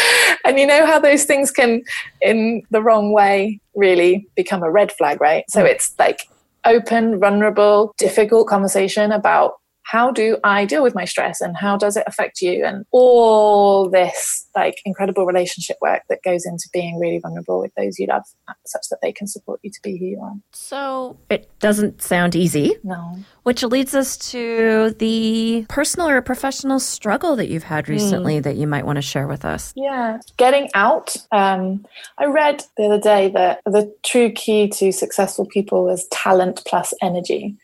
And 0.44 0.58
you 0.58 0.66
know 0.66 0.84
how 0.86 0.98
those 0.98 1.24
things 1.24 1.50
can 1.50 1.82
in 2.20 2.62
the 2.70 2.82
wrong 2.82 3.12
way 3.12 3.60
really 3.74 4.26
become 4.34 4.62
a 4.62 4.70
red 4.70 4.92
flag 4.92 5.20
right? 5.20 5.44
So 5.48 5.62
mm. 5.62 5.68
it's 5.68 5.94
like 5.98 6.28
open 6.64 7.18
vulnerable 7.18 7.94
difficult 7.98 8.48
conversation 8.48 9.12
about 9.12 9.54
how 9.84 10.10
do 10.10 10.38
I 10.44 10.64
deal 10.64 10.82
with 10.82 10.94
my 10.94 11.04
stress 11.04 11.40
and 11.40 11.56
how 11.56 11.76
does 11.76 11.96
it 11.96 12.04
affect 12.06 12.40
you? 12.40 12.64
And 12.64 12.84
all 12.90 13.90
this 13.90 14.48
like 14.54 14.80
incredible 14.84 15.26
relationship 15.26 15.76
work 15.80 16.02
that 16.08 16.22
goes 16.22 16.44
into 16.46 16.68
being 16.72 16.98
really 16.98 17.18
vulnerable 17.18 17.60
with 17.60 17.72
those 17.76 17.98
you 17.98 18.06
love 18.06 18.22
such 18.66 18.82
that 18.90 18.98
they 19.02 19.12
can 19.12 19.26
support 19.26 19.60
you 19.62 19.70
to 19.70 19.80
be 19.82 19.98
who 19.98 20.06
you 20.06 20.20
are. 20.20 20.34
So 20.52 21.18
it 21.30 21.50
doesn't 21.58 22.02
sound 22.02 22.36
easy. 22.36 22.76
No. 22.82 23.18
Which 23.42 23.62
leads 23.62 23.94
us 23.94 24.16
to 24.30 24.94
the 24.98 25.66
personal 25.68 26.08
or 26.08 26.22
professional 26.22 26.78
struggle 26.78 27.36
that 27.36 27.48
you've 27.48 27.64
had 27.64 27.88
recently 27.88 28.38
mm. 28.38 28.42
that 28.44 28.56
you 28.56 28.66
might 28.66 28.86
want 28.86 28.96
to 28.96 29.02
share 29.02 29.26
with 29.26 29.44
us. 29.44 29.72
Yeah. 29.74 30.18
Getting 30.36 30.68
out. 30.74 31.16
Um, 31.32 31.84
I 32.18 32.26
read 32.26 32.62
the 32.76 32.84
other 32.84 33.00
day 33.00 33.30
that 33.30 33.60
the 33.64 33.92
true 34.04 34.30
key 34.30 34.68
to 34.68 34.92
successful 34.92 35.46
people 35.46 35.88
is 35.88 36.06
talent 36.08 36.62
plus 36.66 36.94
energy. 37.02 37.56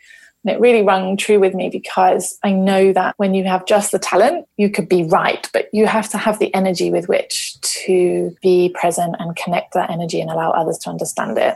And 0.48 0.56
it 0.56 0.62
really 0.62 0.80
rung 0.80 1.18
true 1.18 1.38
with 1.38 1.52
me 1.52 1.68
because 1.68 2.38
I 2.42 2.52
know 2.52 2.94
that 2.94 3.12
when 3.18 3.34
you 3.34 3.44
have 3.44 3.66
just 3.66 3.92
the 3.92 3.98
talent, 3.98 4.46
you 4.56 4.70
could 4.70 4.88
be 4.88 5.02
right, 5.02 5.46
but 5.52 5.68
you 5.74 5.86
have 5.86 6.08
to 6.08 6.16
have 6.16 6.38
the 6.38 6.54
energy 6.54 6.90
with 6.90 7.06
which 7.06 7.60
to 7.60 8.34
be 8.40 8.74
present 8.74 9.16
and 9.18 9.36
connect 9.36 9.74
that 9.74 9.90
energy 9.90 10.22
and 10.22 10.30
allow 10.30 10.52
others 10.52 10.78
to 10.78 10.88
understand 10.88 11.36
it. 11.36 11.54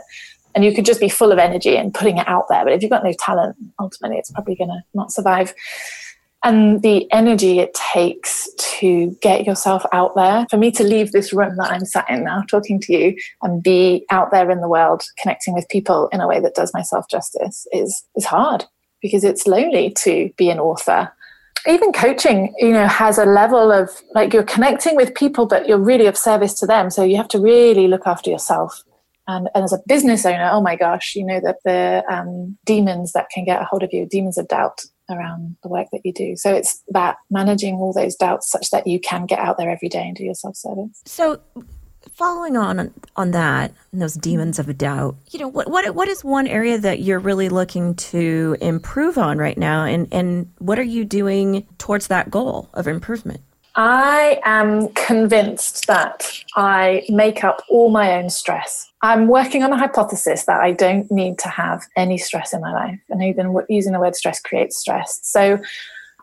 And 0.53 0.63
you 0.63 0.75
could 0.75 0.85
just 0.85 0.99
be 0.99 1.09
full 1.09 1.31
of 1.31 1.39
energy 1.39 1.75
and 1.75 1.91
putting 1.91 2.19
it 2.19 2.27
out 2.27 2.45
there. 2.49 2.63
But 2.63 2.73
if 2.73 2.83
you've 2.83 2.91
got 2.91 3.03
no 3.03 3.13
talent, 3.13 3.55
ultimately 3.79 4.19
it's 4.19 4.29
probably 4.29 4.53
going 4.53 4.69
to 4.69 4.83
not 4.93 5.11
survive. 5.11 5.55
And 6.43 6.83
the 6.83 7.11
energy 7.11 7.57
it 7.57 7.73
takes 7.73 8.47
to 8.79 9.17
get 9.23 9.47
yourself 9.47 9.87
out 9.91 10.13
there. 10.13 10.45
For 10.51 10.57
me 10.57 10.69
to 10.69 10.83
leave 10.83 11.13
this 11.13 11.33
room 11.33 11.55
that 11.57 11.71
I'm 11.71 11.85
sat 11.85 12.07
in 12.11 12.25
now, 12.25 12.43
talking 12.47 12.79
to 12.81 12.93
you, 12.93 13.15
and 13.41 13.63
be 13.63 14.05
out 14.11 14.29
there 14.29 14.51
in 14.51 14.61
the 14.61 14.67
world, 14.67 15.03
connecting 15.19 15.55
with 15.55 15.67
people 15.69 16.09
in 16.11 16.21
a 16.21 16.27
way 16.27 16.39
that 16.41 16.53
does 16.53 16.75
myself 16.75 17.07
justice 17.09 17.65
is, 17.71 18.03
is 18.15 18.25
hard 18.25 18.65
because 19.03 19.23
it's 19.23 19.45
lonely 19.45 19.91
to 19.99 20.31
be 20.37 20.49
an 20.49 20.59
author. 20.59 21.13
Even 21.67 21.91
coaching 21.91 22.53
you 22.57 22.71
know 22.71 22.87
has 22.87 23.19
a 23.19 23.25
level 23.25 23.71
of 23.71 23.89
like 24.15 24.33
you're 24.33 24.43
connecting 24.43 24.95
with 24.95 25.13
people 25.13 25.45
but 25.45 25.67
you're 25.67 25.77
really 25.77 26.07
of 26.07 26.17
service 26.17 26.55
to 26.55 26.65
them. 26.65 26.89
So 26.89 27.03
you 27.03 27.17
have 27.17 27.27
to 27.29 27.39
really 27.39 27.87
look 27.87 28.07
after 28.07 28.31
yourself. 28.31 28.81
And, 29.25 29.47
and 29.55 29.63
as 29.63 29.71
a 29.71 29.79
business 29.87 30.25
owner 30.25 30.49
oh 30.51 30.59
my 30.59 30.75
gosh 30.75 31.15
you 31.15 31.25
know 31.25 31.39
that 31.39 31.57
the 31.63 32.03
um, 32.09 32.57
demons 32.65 33.13
that 33.13 33.29
can 33.29 33.45
get 33.45 33.61
a 33.61 33.65
hold 33.65 33.81
of 33.83 33.89
you 33.93 34.05
demons 34.05 34.37
of 34.37 34.49
doubt 34.49 34.81
around 35.09 35.55
the 35.63 35.69
work 35.69 35.87
that 35.91 36.01
you 36.05 36.13
do. 36.13 36.35
So 36.35 36.53
it's 36.53 36.81
that 36.89 37.17
managing 37.29 37.75
all 37.75 37.93
those 37.93 38.15
doubts 38.15 38.49
such 38.49 38.69
that 38.71 38.87
you 38.87 38.99
can 38.99 39.25
get 39.25 39.39
out 39.39 39.57
there 39.57 39.69
every 39.69 39.89
day 39.89 40.07
and 40.07 40.15
do 40.15 40.23
your 40.23 40.33
self-service. 40.33 41.03
So 41.05 41.41
following 42.13 42.57
on 42.57 42.93
on 43.15 43.31
that 43.31 43.73
those 43.91 44.15
demons 44.15 44.59
of 44.59 44.69
a 44.69 44.73
doubt 44.73 45.15
you 45.31 45.39
know 45.39 45.47
what 45.47 45.69
what 45.69 45.95
what 45.95 46.07
is 46.07 46.23
one 46.23 46.47
area 46.47 46.77
that 46.77 46.99
you're 46.99 47.19
really 47.19 47.49
looking 47.49 47.95
to 47.95 48.55
improve 48.61 49.17
on 49.17 49.37
right 49.37 49.57
now 49.57 49.85
and 49.85 50.07
and 50.11 50.51
what 50.59 50.77
are 50.77 50.83
you 50.83 51.05
doing 51.05 51.65
towards 51.77 52.07
that 52.07 52.29
goal 52.29 52.69
of 52.73 52.87
improvement 52.87 53.41
I 53.75 54.39
am 54.45 54.89
convinced 54.89 55.87
that 55.87 56.29
I 56.55 57.03
make 57.09 57.43
up 57.43 57.63
all 57.69 57.89
my 57.89 58.13
own 58.17 58.29
stress. 58.29 58.91
I'm 59.01 59.27
working 59.27 59.63
on 59.63 59.73
a 59.73 59.77
hypothesis 59.77 60.45
that 60.45 60.61
I 60.61 60.73
don't 60.73 61.09
need 61.09 61.39
to 61.39 61.49
have 61.49 61.83
any 61.95 62.19
stress 62.19 62.53
in 62.53 62.61
my 62.61 62.71
life. 62.71 62.99
And 63.09 63.23
even 63.23 63.57
using 63.69 63.93
the 63.93 63.99
word 63.99 64.15
stress 64.15 64.39
creates 64.39 64.77
stress. 64.77 65.19
So 65.23 65.59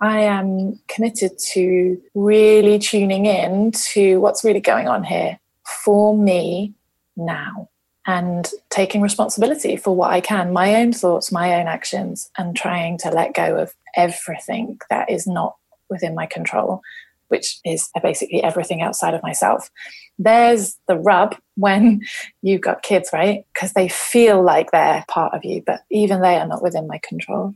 I 0.01 0.21
am 0.21 0.79
committed 0.87 1.33
to 1.53 2.01
really 2.15 2.79
tuning 2.79 3.27
in 3.27 3.73
to 3.93 4.21
what's 4.21 4.45
really 4.45 4.61
going 4.61 4.87
on 4.87 5.03
here 5.03 5.41
for 5.71 6.17
me 6.17 6.75
now 7.17 7.69
and 8.07 8.49
taking 8.71 9.03
responsibility 9.03 9.77
for 9.77 9.95
what 9.95 10.11
I 10.11 10.21
can, 10.21 10.53
my 10.53 10.75
own 10.77 10.93
thoughts, 10.93 11.31
my 11.31 11.61
own 11.61 11.67
actions, 11.67 12.31
and 12.37 12.57
trying 12.57 12.99
to 12.99 13.11
let 13.11 13.35
go 13.35 13.57
of 13.57 13.75
everything 13.95 14.79
that 14.89 15.11
is 15.11 15.27
not 15.27 15.57
within 15.89 16.15
my 16.15 16.27
control, 16.27 16.81
which 17.29 17.59
is 17.65 17.89
basically 18.03 18.43
everything 18.43 18.81
outside 18.81 19.15
of 19.15 19.23
myself. 19.23 19.71
There's 20.19 20.79
the 20.89 20.97
rub 20.97 21.37
when 21.57 22.01
you've 22.43 22.63
got 22.63 22.83
kids, 22.83 23.11
right? 23.13 23.45
Because 23.55 23.75
they 23.75 23.89
feel 23.89 24.43
like 24.43 24.71
they're 24.71 25.05
part 25.09 25.35
of 25.35 25.45
you, 25.45 25.63
but 25.65 25.83
even 25.91 26.21
they 26.21 26.37
are 26.37 26.47
not 26.47 26.63
within 26.63 26.87
my 26.87 26.99
control. 27.03 27.55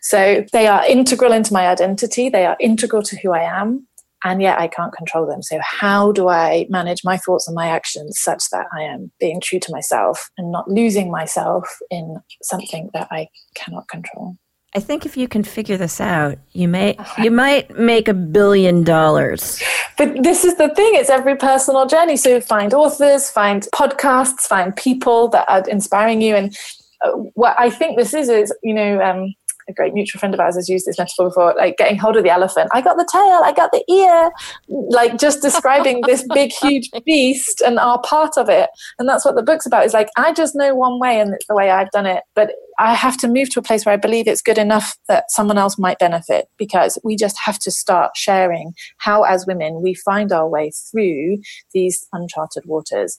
So 0.00 0.44
they 0.52 0.66
are 0.68 0.86
integral 0.86 1.32
into 1.32 1.52
my 1.52 1.68
identity, 1.68 2.28
they 2.28 2.46
are 2.46 2.56
integral 2.60 3.02
to 3.02 3.16
who 3.16 3.32
I 3.32 3.42
am 3.42 3.86
and 4.26 4.42
yet 4.42 4.58
I 4.58 4.66
can't 4.66 4.92
control 4.92 5.24
them. 5.24 5.40
So, 5.40 5.58
how 5.62 6.10
do 6.10 6.28
I 6.28 6.66
manage 6.68 7.02
my 7.04 7.16
thoughts 7.16 7.46
and 7.46 7.54
my 7.54 7.68
actions 7.68 8.18
such 8.18 8.50
that 8.50 8.66
I 8.76 8.82
am 8.82 9.12
being 9.20 9.40
true 9.40 9.60
to 9.60 9.72
myself 9.72 10.28
and 10.36 10.50
not 10.50 10.68
losing 10.68 11.10
myself 11.10 11.68
in 11.90 12.16
something 12.42 12.90
that 12.92 13.06
I 13.12 13.28
cannot 13.54 13.88
control? 13.88 14.36
I 14.74 14.80
think 14.80 15.06
if 15.06 15.16
you 15.16 15.28
can 15.28 15.44
figure 15.44 15.76
this 15.76 16.00
out, 16.00 16.38
you 16.52 16.66
may 16.66 16.98
you 17.22 17.30
might 17.30 17.78
make 17.78 18.08
a 18.08 18.14
billion 18.14 18.82
dollars. 18.82 19.62
But 19.96 20.24
this 20.24 20.44
is 20.44 20.56
the 20.56 20.74
thing; 20.74 20.90
it's 20.96 21.08
every 21.08 21.36
personal 21.36 21.86
journey. 21.86 22.16
So 22.16 22.40
find 22.40 22.74
authors, 22.74 23.30
find 23.30 23.62
podcasts, 23.72 24.40
find 24.40 24.74
people 24.74 25.28
that 25.28 25.48
are 25.48 25.62
inspiring 25.68 26.20
you. 26.20 26.34
And 26.34 26.56
uh, 27.04 27.12
what 27.34 27.54
I 27.60 27.70
think 27.70 27.96
this 27.96 28.12
is 28.12 28.28
is, 28.28 28.52
you 28.64 28.74
know, 28.74 29.00
um, 29.00 29.34
a 29.68 29.72
great 29.72 29.94
mutual 29.94 30.18
friend 30.18 30.34
of 30.34 30.40
ours 30.40 30.56
has 30.56 30.68
used 30.68 30.86
this 30.86 30.98
metaphor 30.98 31.28
before, 31.28 31.54
like 31.56 31.76
getting 31.76 31.98
hold 31.98 32.16
of 32.16 32.24
the 32.24 32.30
elephant. 32.30 32.68
I 32.72 32.80
got 32.80 32.96
the 32.96 33.08
tail, 33.10 33.40
I 33.44 33.52
got 33.52 33.72
the 33.72 33.84
ear, 33.92 34.30
like 34.68 35.18
just 35.18 35.42
describing 35.42 36.02
this 36.06 36.26
big, 36.32 36.52
huge 36.62 36.90
beast 37.04 37.60
and 37.60 37.78
our 37.78 38.00
part 38.02 38.36
of 38.36 38.48
it. 38.48 38.70
And 38.98 39.08
that's 39.08 39.24
what 39.24 39.34
the 39.34 39.42
book's 39.42 39.66
about. 39.66 39.84
Is 39.84 39.94
like, 39.94 40.08
I 40.16 40.32
just 40.32 40.54
know 40.54 40.74
one 40.74 40.98
way 41.00 41.20
and 41.20 41.34
it's 41.34 41.46
the 41.46 41.54
way 41.54 41.70
I've 41.70 41.90
done 41.90 42.06
it. 42.06 42.22
But 42.34 42.52
I 42.78 42.94
have 42.94 43.16
to 43.18 43.28
move 43.28 43.50
to 43.50 43.60
a 43.60 43.62
place 43.62 43.86
where 43.86 43.94
I 43.94 43.98
believe 43.98 44.28
it's 44.28 44.42
good 44.42 44.58
enough 44.58 44.96
that 45.08 45.30
someone 45.30 45.58
else 45.58 45.78
might 45.78 45.98
benefit 45.98 46.48
because 46.58 46.98
we 47.02 47.16
just 47.16 47.36
have 47.44 47.58
to 47.60 47.70
start 47.70 48.12
sharing 48.16 48.74
how, 48.98 49.22
as 49.22 49.46
women, 49.46 49.82
we 49.82 49.94
find 49.94 50.30
our 50.30 50.48
way 50.48 50.70
through 50.70 51.38
these 51.72 52.06
uncharted 52.12 52.66
waters 52.66 53.18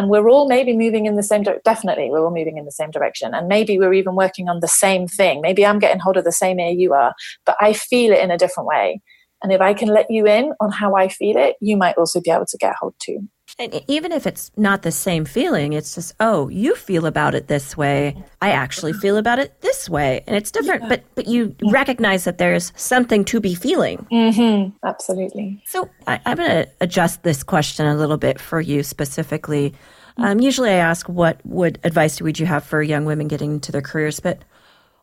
and 0.00 0.08
we're 0.08 0.30
all 0.30 0.48
maybe 0.48 0.74
moving 0.74 1.04
in 1.04 1.16
the 1.16 1.22
same 1.22 1.42
direction 1.42 1.60
definitely 1.62 2.08
we're 2.08 2.24
all 2.24 2.30
moving 2.30 2.56
in 2.56 2.64
the 2.64 2.72
same 2.72 2.90
direction. 2.90 3.34
And 3.34 3.48
maybe 3.48 3.78
we're 3.78 3.92
even 3.92 4.14
working 4.14 4.48
on 4.48 4.60
the 4.60 4.68
same 4.68 5.06
thing. 5.06 5.42
Maybe 5.42 5.66
i'm 5.66 5.78
getting 5.78 6.00
hold 6.00 6.16
of 6.16 6.24
the 6.24 6.32
same 6.32 6.58
air 6.58 6.70
you 6.70 6.94
are 6.94 7.14
but 7.44 7.56
i 7.60 7.74
feel 7.74 8.12
it 8.12 8.20
in 8.20 8.30
a 8.30 8.38
different 8.38 8.66
way. 8.66 9.02
And 9.42 9.52
if 9.52 9.60
i 9.60 9.74
can 9.74 9.88
let 9.88 10.10
you 10.10 10.26
in 10.26 10.54
on 10.58 10.70
how 10.72 10.96
i 10.96 11.08
feel 11.08 11.36
it 11.36 11.56
you 11.60 11.76
might 11.76 11.98
also 11.98 12.18
be 12.22 12.30
able 12.30 12.46
to 12.46 12.56
get 12.56 12.74
hold 12.80 12.94
too 12.98 13.28
and 13.60 13.84
even 13.88 14.10
if 14.10 14.26
it's 14.26 14.50
not 14.56 14.82
the 14.82 14.90
same 14.90 15.26
feeling, 15.26 15.74
it's 15.74 15.94
just, 15.94 16.14
oh, 16.18 16.48
you 16.48 16.74
feel 16.74 17.04
about 17.04 17.34
it 17.34 17.48
this 17.48 17.76
way. 17.76 18.16
I 18.40 18.52
actually 18.52 18.94
feel 18.94 19.18
about 19.18 19.38
it 19.38 19.60
this 19.60 19.86
way. 19.86 20.24
And 20.26 20.34
it's 20.34 20.50
different, 20.50 20.84
yeah. 20.84 20.88
but 20.88 21.04
but 21.14 21.26
you 21.26 21.54
yeah. 21.60 21.70
recognize 21.70 22.24
that 22.24 22.38
there's 22.38 22.72
something 22.74 23.22
to 23.26 23.38
be 23.38 23.54
feeling. 23.54 24.06
Mm-hmm. 24.10 24.74
Absolutely. 24.86 25.62
So 25.66 25.90
I, 26.06 26.20
am 26.24 26.38
going 26.38 26.48
to 26.48 26.68
adjust 26.80 27.22
this 27.22 27.42
question 27.42 27.84
a 27.84 27.96
little 27.96 28.16
bit 28.16 28.40
for 28.40 28.62
you 28.62 28.82
specifically. 28.82 29.74
Um, 30.16 30.40
usually 30.40 30.70
I 30.70 30.74
ask, 30.74 31.06
what 31.08 31.44
would 31.44 31.78
advice 31.84 32.20
would 32.22 32.38
you 32.38 32.46
have 32.46 32.64
for 32.64 32.82
young 32.82 33.04
women 33.04 33.28
getting 33.28 33.52
into 33.52 33.72
their 33.72 33.82
careers? 33.82 34.20
But 34.20 34.42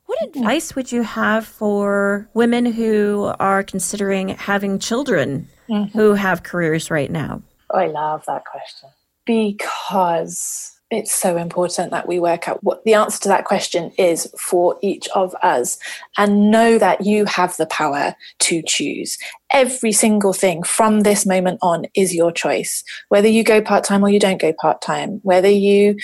what 0.07 0.17
mm-hmm. 0.19 0.39
advice 0.39 0.75
would 0.75 0.91
you 0.91 1.03
have 1.03 1.45
for 1.45 2.27
women 2.33 2.65
who 2.65 3.31
are 3.39 3.61
considering 3.61 4.29
having 4.29 4.79
children 4.79 5.47
mm-hmm. 5.69 5.95
who 5.95 6.13
have 6.13 6.41
careers 6.41 6.89
right 6.89 7.11
now? 7.11 7.43
I 7.71 7.87
love 7.87 8.23
that 8.27 8.45
question 8.45 8.89
because 9.25 10.73
it's 10.89 11.13
so 11.13 11.35
important 11.35 11.91
that 11.91 12.07
we 12.07 12.17
work 12.17 12.47
out 12.47 12.63
what 12.63 12.83
the 12.85 12.93
answer 12.93 13.19
to 13.19 13.27
that 13.27 13.43
question 13.43 13.91
is 13.97 14.33
for 14.39 14.77
each 14.81 15.09
of 15.09 15.35
us 15.43 15.77
and 16.17 16.49
know 16.49 16.77
that 16.77 17.05
you 17.05 17.25
have 17.25 17.57
the 17.57 17.65
power 17.65 18.15
to 18.39 18.63
choose. 18.65 19.17
Every 19.51 19.91
single 19.91 20.31
thing 20.31 20.63
from 20.63 21.01
this 21.01 21.25
moment 21.25 21.59
on 21.61 21.85
is 21.93 22.15
your 22.15 22.31
choice. 22.31 22.85
Whether 23.09 23.27
you 23.27 23.43
go 23.43 23.61
part 23.61 23.83
time 23.83 24.03
or 24.03 24.09
you 24.09 24.19
don't 24.19 24.39
go 24.39 24.53
part 24.53 24.81
time, 24.81 25.19
whether 25.23 25.49
you 25.49 25.97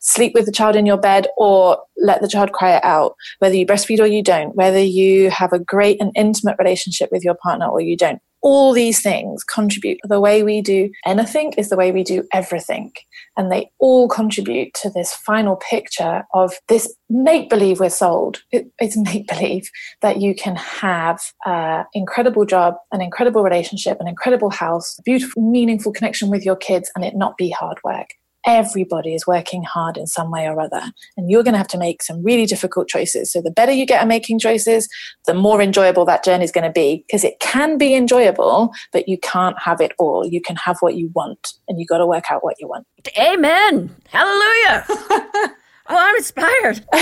sleep 0.00 0.34
with 0.34 0.46
the 0.46 0.52
child 0.52 0.74
in 0.74 0.84
your 0.84 0.98
bed 0.98 1.28
or 1.36 1.78
let 1.96 2.20
the 2.20 2.28
child 2.28 2.52
cry 2.52 2.76
it 2.76 2.84
out, 2.84 3.14
whether 3.38 3.54
you 3.54 3.64
breastfeed 3.64 4.00
or 4.00 4.06
you 4.06 4.22
don't, 4.22 4.54
whether 4.56 4.82
you 4.82 5.30
have 5.30 5.52
a 5.52 5.60
great 5.60 6.00
and 6.00 6.12
intimate 6.16 6.56
relationship 6.58 7.10
with 7.12 7.24
your 7.24 7.36
partner 7.36 7.66
or 7.66 7.80
you 7.80 7.96
don't 7.96 8.20
all 8.44 8.74
these 8.74 9.00
things 9.00 9.42
contribute. 9.42 9.98
The 10.04 10.20
way 10.20 10.42
we 10.42 10.60
do 10.60 10.90
anything 11.06 11.54
is 11.54 11.70
the 11.70 11.76
way 11.76 11.90
we 11.90 12.04
do 12.04 12.24
everything. 12.32 12.92
And 13.38 13.50
they 13.50 13.70
all 13.80 14.06
contribute 14.06 14.74
to 14.82 14.90
this 14.90 15.14
final 15.14 15.56
picture 15.56 16.24
of 16.34 16.54
this 16.68 16.94
make 17.08 17.48
believe 17.48 17.80
we're 17.80 17.88
sold. 17.88 18.42
It, 18.52 18.70
it's 18.78 18.96
make 19.14 19.26
believe 19.26 19.68
that 20.02 20.20
you 20.20 20.34
can 20.34 20.56
have 20.56 21.20
an 21.46 21.86
incredible 21.94 22.44
job, 22.44 22.74
an 22.92 23.00
incredible 23.00 23.42
relationship, 23.42 23.96
an 23.98 24.06
incredible 24.06 24.50
house, 24.50 25.00
beautiful, 25.04 25.42
meaningful 25.50 25.92
connection 25.92 26.28
with 26.28 26.44
your 26.44 26.56
kids, 26.56 26.90
and 26.94 27.04
it 27.04 27.16
not 27.16 27.38
be 27.38 27.50
hard 27.50 27.78
work 27.82 28.08
everybody 28.46 29.14
is 29.14 29.26
working 29.26 29.62
hard 29.62 29.96
in 29.96 30.06
some 30.06 30.30
way 30.30 30.46
or 30.46 30.60
other. 30.60 30.82
And 31.16 31.30
you're 31.30 31.42
going 31.42 31.52
to 31.52 31.58
have 31.58 31.68
to 31.68 31.78
make 31.78 32.02
some 32.02 32.22
really 32.22 32.46
difficult 32.46 32.88
choices. 32.88 33.32
So 33.32 33.40
the 33.40 33.50
better 33.50 33.72
you 33.72 33.86
get 33.86 34.02
at 34.02 34.08
making 34.08 34.38
choices, 34.38 34.88
the 35.26 35.34
more 35.34 35.62
enjoyable 35.62 36.04
that 36.06 36.24
journey 36.24 36.44
is 36.44 36.52
going 36.52 36.64
to 36.64 36.72
be 36.72 37.04
because 37.06 37.24
it 37.24 37.40
can 37.40 37.78
be 37.78 37.94
enjoyable, 37.94 38.72
but 38.92 39.08
you 39.08 39.18
can't 39.18 39.58
have 39.58 39.80
it 39.80 39.92
all. 39.98 40.26
You 40.26 40.40
can 40.40 40.56
have 40.56 40.76
what 40.80 40.96
you 40.96 41.10
want 41.14 41.54
and 41.68 41.78
you 41.78 41.86
got 41.86 41.98
to 41.98 42.06
work 42.06 42.24
out 42.30 42.44
what 42.44 42.56
you 42.60 42.68
want. 42.68 42.86
Amen. 43.18 43.94
Hallelujah. 44.08 44.84
oh, 44.88 45.50
I'm 45.88 46.16
inspired. 46.16 46.84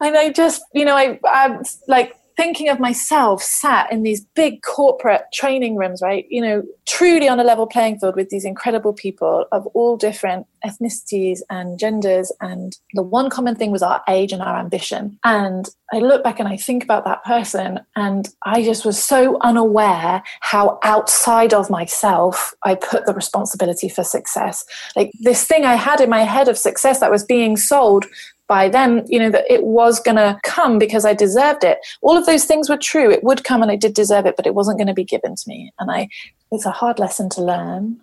and 0.00 0.16
I 0.16 0.32
just, 0.34 0.62
you 0.74 0.84
know, 0.84 0.96
I, 0.96 1.18
I'm 1.30 1.62
like, 1.88 2.16
thinking 2.36 2.68
of 2.68 2.80
myself 2.80 3.42
sat 3.42 3.90
in 3.92 4.02
these 4.02 4.24
big 4.34 4.62
corporate 4.62 5.22
training 5.32 5.76
rooms, 5.76 6.00
right? 6.02 6.26
You 6.30 6.42
know, 6.42 6.62
truly 6.86 7.28
on 7.28 7.40
a 7.40 7.44
level 7.44 7.66
playing 7.66 7.98
field 7.98 8.16
with 8.16 8.28
these 8.28 8.44
incredible 8.44 8.92
people 8.92 9.46
of 9.52 9.66
all 9.68 9.96
different 9.96 10.46
ethnicities 10.64 11.40
and 11.50 11.78
genders. 11.78 12.32
And 12.40 12.76
the 12.94 13.02
one 13.02 13.30
common 13.30 13.56
thing 13.56 13.70
was 13.70 13.82
our 13.82 14.02
age 14.08 14.32
and 14.32 14.42
our 14.42 14.58
ambition. 14.58 15.18
And 15.24 15.68
I 15.92 15.98
look 15.98 16.24
back 16.24 16.38
and 16.38 16.48
I 16.48 16.56
think 16.56 16.84
about 16.84 17.04
that 17.04 17.22
person, 17.24 17.80
and 17.96 18.28
I 18.46 18.62
just 18.62 18.84
was 18.84 19.02
so 19.02 19.38
unaware 19.42 20.22
how 20.40 20.78
outside 20.82 21.52
of 21.52 21.68
myself 21.68 22.54
I 22.64 22.76
put 22.76 23.04
the 23.04 23.12
responsibility 23.12 23.88
for 23.88 24.02
success. 24.02 24.64
Like 24.96 25.10
this 25.20 25.44
thing 25.44 25.64
I 25.64 25.74
had 25.74 26.00
in 26.00 26.08
my 26.08 26.22
head 26.22 26.48
of 26.48 26.56
success 26.56 27.00
that 27.00 27.10
was 27.10 27.24
being 27.24 27.56
sold 27.56 28.06
by 28.52 28.68
them, 28.68 29.02
you 29.06 29.18
know, 29.18 29.30
that 29.30 29.50
it 29.50 29.64
was 29.64 29.98
going 29.98 30.16
to 30.16 30.38
come 30.42 30.78
because 30.78 31.06
I 31.06 31.14
deserved 31.14 31.64
it. 31.64 31.78
All 32.02 32.18
of 32.18 32.26
those 32.26 32.44
things 32.44 32.68
were 32.68 32.76
true. 32.76 33.10
It 33.10 33.24
would 33.24 33.44
come 33.44 33.62
and 33.62 33.70
I 33.70 33.76
did 33.76 33.94
deserve 33.94 34.26
it, 34.26 34.36
but 34.36 34.46
it 34.46 34.54
wasn't 34.54 34.76
going 34.76 34.88
to 34.88 34.92
be 34.92 35.04
given 35.04 35.36
to 35.36 35.44
me. 35.48 35.72
And 35.78 35.90
I, 35.90 36.10
it's 36.50 36.66
a 36.66 36.70
hard 36.70 36.98
lesson 36.98 37.30
to 37.30 37.42
learn. 37.42 37.98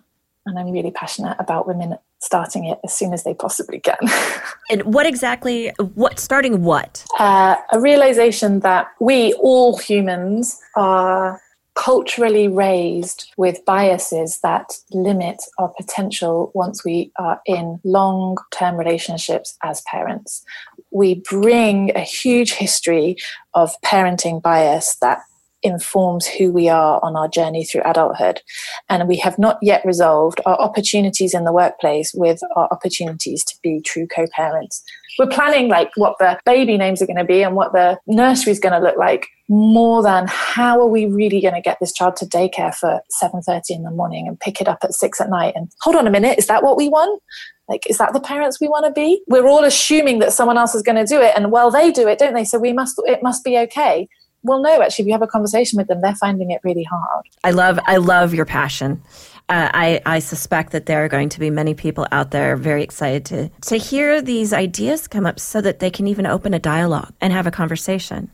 And 0.46 0.58
I'm 0.58 0.72
really 0.72 0.90
passionate 0.90 1.36
about 1.38 1.68
women 1.68 1.96
starting 2.18 2.64
it 2.64 2.80
as 2.82 2.92
soon 2.92 3.12
as 3.12 3.22
they 3.22 3.32
possibly 3.32 3.78
can. 3.78 3.94
and 4.72 4.82
what 4.92 5.06
exactly, 5.06 5.70
what, 5.94 6.18
starting 6.18 6.64
what? 6.64 7.06
Uh, 7.20 7.54
a 7.70 7.78
realization 7.78 8.58
that 8.60 8.88
we, 8.98 9.32
all 9.34 9.78
humans, 9.78 10.60
are 10.74 11.40
culturally 11.74 12.48
raised 12.48 13.32
with 13.36 13.64
biases 13.64 14.40
that 14.42 14.70
limit 14.92 15.42
our 15.58 15.68
potential 15.68 16.50
once 16.54 16.84
we 16.84 17.12
are 17.18 17.40
in 17.46 17.80
long 17.84 18.36
term 18.52 18.76
relationships 18.76 19.56
as 19.62 19.82
parents. 19.82 20.44
We 20.90 21.22
bring 21.30 21.96
a 21.96 22.00
huge 22.00 22.52
history 22.52 23.16
of 23.54 23.72
parenting 23.82 24.42
bias 24.42 24.96
that 25.00 25.20
informs 25.62 26.26
who 26.26 26.50
we 26.50 26.68
are 26.68 27.00
on 27.04 27.16
our 27.16 27.28
journey 27.28 27.64
through 27.64 27.82
adulthood. 27.84 28.40
And 28.88 29.08
we 29.08 29.16
have 29.18 29.38
not 29.38 29.58
yet 29.62 29.84
resolved 29.84 30.40
our 30.46 30.58
opportunities 30.58 31.34
in 31.34 31.44
the 31.44 31.52
workplace 31.52 32.12
with 32.14 32.40
our 32.56 32.68
opportunities 32.70 33.44
to 33.44 33.54
be 33.62 33.80
true 33.80 34.06
co 34.06 34.26
parents. 34.32 34.82
We're 35.18 35.26
planning 35.26 35.68
like 35.68 35.90
what 35.96 36.16
the 36.18 36.38
baby 36.46 36.78
names 36.78 37.02
are 37.02 37.06
going 37.06 37.16
to 37.16 37.24
be 37.24 37.42
and 37.42 37.54
what 37.54 37.72
the 37.72 37.98
nursery 38.06 38.52
is 38.52 38.60
going 38.60 38.72
to 38.72 38.86
look 38.86 38.96
like 38.96 39.26
more 39.50 40.00
than 40.00 40.26
how 40.28 40.80
are 40.80 40.86
we 40.86 41.06
really 41.06 41.40
going 41.40 41.54
to 41.54 41.60
get 41.60 41.76
this 41.80 41.92
child 41.92 42.14
to 42.14 42.24
daycare 42.24 42.72
for 42.72 43.00
7.30 43.20 43.62
in 43.70 43.82
the 43.82 43.90
morning 43.90 44.28
and 44.28 44.38
pick 44.38 44.60
it 44.60 44.68
up 44.68 44.78
at 44.84 44.94
6 44.94 45.20
at 45.20 45.28
night 45.28 45.54
and 45.56 45.68
hold 45.80 45.96
on 45.96 46.06
a 46.06 46.10
minute 46.10 46.38
is 46.38 46.46
that 46.46 46.62
what 46.62 46.76
we 46.76 46.88
want? 46.88 47.20
Like 47.68 47.82
is 47.90 47.98
that 47.98 48.12
the 48.12 48.20
parents 48.20 48.60
we 48.60 48.68
want 48.68 48.86
to 48.86 48.92
be? 48.92 49.20
We're 49.26 49.48
all 49.48 49.64
assuming 49.64 50.20
that 50.20 50.32
someone 50.32 50.56
else 50.56 50.76
is 50.76 50.82
going 50.82 51.04
to 51.04 51.04
do 51.04 51.20
it 51.20 51.32
and 51.36 51.50
well 51.50 51.72
they 51.72 51.90
do 51.90 52.06
it 52.06 52.20
don't 52.20 52.32
they? 52.32 52.44
So 52.44 52.60
we 52.60 52.72
must 52.72 52.94
it 53.06 53.24
must 53.24 53.42
be 53.42 53.58
okay. 53.58 54.08
Well 54.44 54.62
no 54.62 54.80
actually 54.80 55.02
if 55.02 55.06
you 55.08 55.12
have 55.14 55.22
a 55.22 55.26
conversation 55.26 55.78
with 55.78 55.88
them 55.88 56.00
they're 56.00 56.14
finding 56.14 56.52
it 56.52 56.60
really 56.62 56.84
hard. 56.84 57.24
I 57.42 57.50
love 57.50 57.80
i 57.86 57.96
love 57.96 58.32
your 58.32 58.46
passion. 58.46 59.02
Uh, 59.48 59.68
I, 59.74 60.00
I 60.06 60.20
suspect 60.20 60.70
that 60.70 60.86
there 60.86 61.04
are 61.04 61.08
going 61.08 61.28
to 61.28 61.40
be 61.40 61.50
many 61.50 61.74
people 61.74 62.06
out 62.12 62.30
there 62.30 62.56
very 62.56 62.84
excited 62.84 63.24
to, 63.24 63.50
to 63.62 63.78
hear 63.78 64.22
these 64.22 64.52
ideas 64.52 65.08
come 65.08 65.26
up 65.26 65.40
so 65.40 65.60
that 65.60 65.80
they 65.80 65.90
can 65.90 66.06
even 66.06 66.24
open 66.24 66.54
a 66.54 66.60
dialogue 66.60 67.12
and 67.20 67.32
have 67.32 67.48
a 67.48 67.50
conversation 67.50 68.30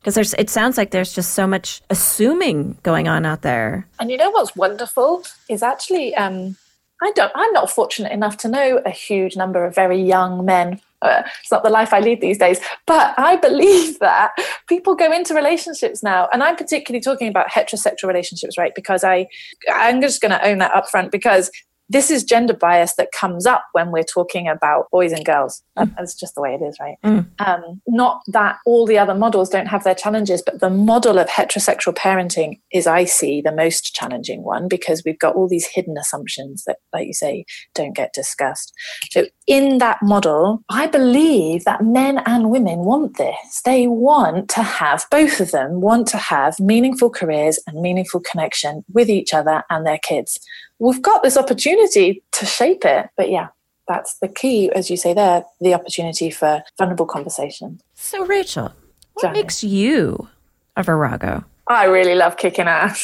because 0.00 0.14
there's 0.14 0.34
it 0.34 0.50
sounds 0.50 0.76
like 0.76 0.90
there's 0.90 1.12
just 1.12 1.32
so 1.34 1.46
much 1.46 1.82
assuming 1.90 2.78
going 2.82 3.08
on 3.08 3.24
out 3.26 3.42
there 3.42 3.86
and 3.98 4.10
you 4.10 4.16
know 4.16 4.30
what's 4.30 4.56
wonderful 4.56 5.22
is 5.48 5.62
actually 5.62 6.14
um, 6.14 6.56
i 7.02 7.12
don't 7.12 7.32
i'm 7.34 7.52
not 7.52 7.70
fortunate 7.70 8.12
enough 8.12 8.36
to 8.36 8.48
know 8.48 8.80
a 8.84 8.90
huge 8.90 9.36
number 9.36 9.64
of 9.64 9.74
very 9.74 10.00
young 10.00 10.44
men 10.44 10.80
uh, 11.02 11.22
it's 11.40 11.50
not 11.50 11.62
the 11.62 11.70
life 11.70 11.92
I 11.92 12.00
lead 12.00 12.20
these 12.20 12.38
days. 12.38 12.60
But 12.86 13.14
I 13.18 13.36
believe 13.36 13.98
that 14.00 14.32
people 14.68 14.94
go 14.94 15.10
into 15.10 15.34
relationships 15.34 16.02
now, 16.02 16.28
and 16.32 16.42
I'm 16.42 16.56
particularly 16.56 17.00
talking 17.00 17.28
about 17.28 17.48
heterosexual 17.48 18.08
relationships, 18.08 18.58
right? 18.58 18.74
Because 18.74 19.02
I, 19.04 19.26
I'm 19.72 20.00
just 20.00 20.20
going 20.20 20.32
to 20.32 20.46
own 20.46 20.58
that 20.58 20.72
upfront 20.72 21.10
because 21.10 21.50
this 21.90 22.10
is 22.10 22.22
gender 22.22 22.54
bias 22.54 22.94
that 22.94 23.10
comes 23.10 23.46
up 23.46 23.64
when 23.72 23.90
we're 23.90 24.04
talking 24.04 24.48
about 24.48 24.88
boys 24.92 25.10
and 25.10 25.24
girls. 25.24 25.62
Mm. 25.76 25.92
That's 25.96 26.14
just 26.14 26.36
the 26.36 26.40
way 26.40 26.54
it 26.54 26.64
is, 26.64 26.78
right? 26.80 26.96
Mm. 27.04 27.28
Um, 27.40 27.82
not 27.88 28.22
that 28.28 28.58
all 28.64 28.86
the 28.86 28.96
other 28.96 29.14
models 29.14 29.50
don't 29.50 29.66
have 29.66 29.82
their 29.82 29.94
challenges, 29.94 30.40
but 30.40 30.60
the 30.60 30.70
model 30.70 31.18
of 31.18 31.28
heterosexual 31.28 31.92
parenting 31.92 32.60
is, 32.72 32.86
I 32.86 33.04
see, 33.04 33.40
the 33.40 33.52
most 33.52 33.92
challenging 33.92 34.44
one 34.44 34.68
because 34.68 35.02
we've 35.04 35.18
got 35.18 35.34
all 35.34 35.48
these 35.48 35.66
hidden 35.66 35.98
assumptions 35.98 36.62
that, 36.66 36.78
like 36.92 37.08
you 37.08 37.12
say, 37.12 37.44
don't 37.74 37.96
get 37.96 38.12
discussed. 38.12 38.72
So, 39.10 39.26
in 39.48 39.78
that 39.78 39.98
model, 40.00 40.62
I 40.70 40.86
believe 40.86 41.64
that 41.64 41.82
men 41.82 42.18
and 42.24 42.50
women 42.50 42.80
want 42.80 43.16
this. 43.16 43.62
They 43.64 43.88
want 43.88 44.48
to 44.50 44.62
have, 44.62 45.06
both 45.10 45.40
of 45.40 45.50
them 45.50 45.80
want 45.80 46.06
to 46.08 46.18
have 46.18 46.60
meaningful 46.60 47.10
careers 47.10 47.58
and 47.66 47.80
meaningful 47.80 48.20
connection 48.20 48.84
with 48.92 49.10
each 49.10 49.34
other 49.34 49.64
and 49.70 49.84
their 49.84 49.98
kids 49.98 50.38
we've 50.80 51.02
got 51.02 51.22
this 51.22 51.36
opportunity 51.36 52.22
to 52.32 52.46
shape 52.46 52.84
it. 52.84 53.08
But 53.16 53.30
yeah, 53.30 53.48
that's 53.86 54.18
the 54.18 54.28
key, 54.28 54.70
as 54.72 54.90
you 54.90 54.96
say 54.96 55.14
there, 55.14 55.44
the 55.60 55.74
opportunity 55.74 56.30
for 56.30 56.62
vulnerable 56.76 57.06
conversation. 57.06 57.80
So, 57.94 58.26
Rachel, 58.26 58.72
What 59.14 59.32
makes 59.32 59.62
you 59.62 60.28
a 60.76 60.82
Virago? 60.82 61.44
I 61.68 61.84
really 61.84 62.16
love 62.16 62.36
kicking 62.36 62.66
ass. 62.66 62.98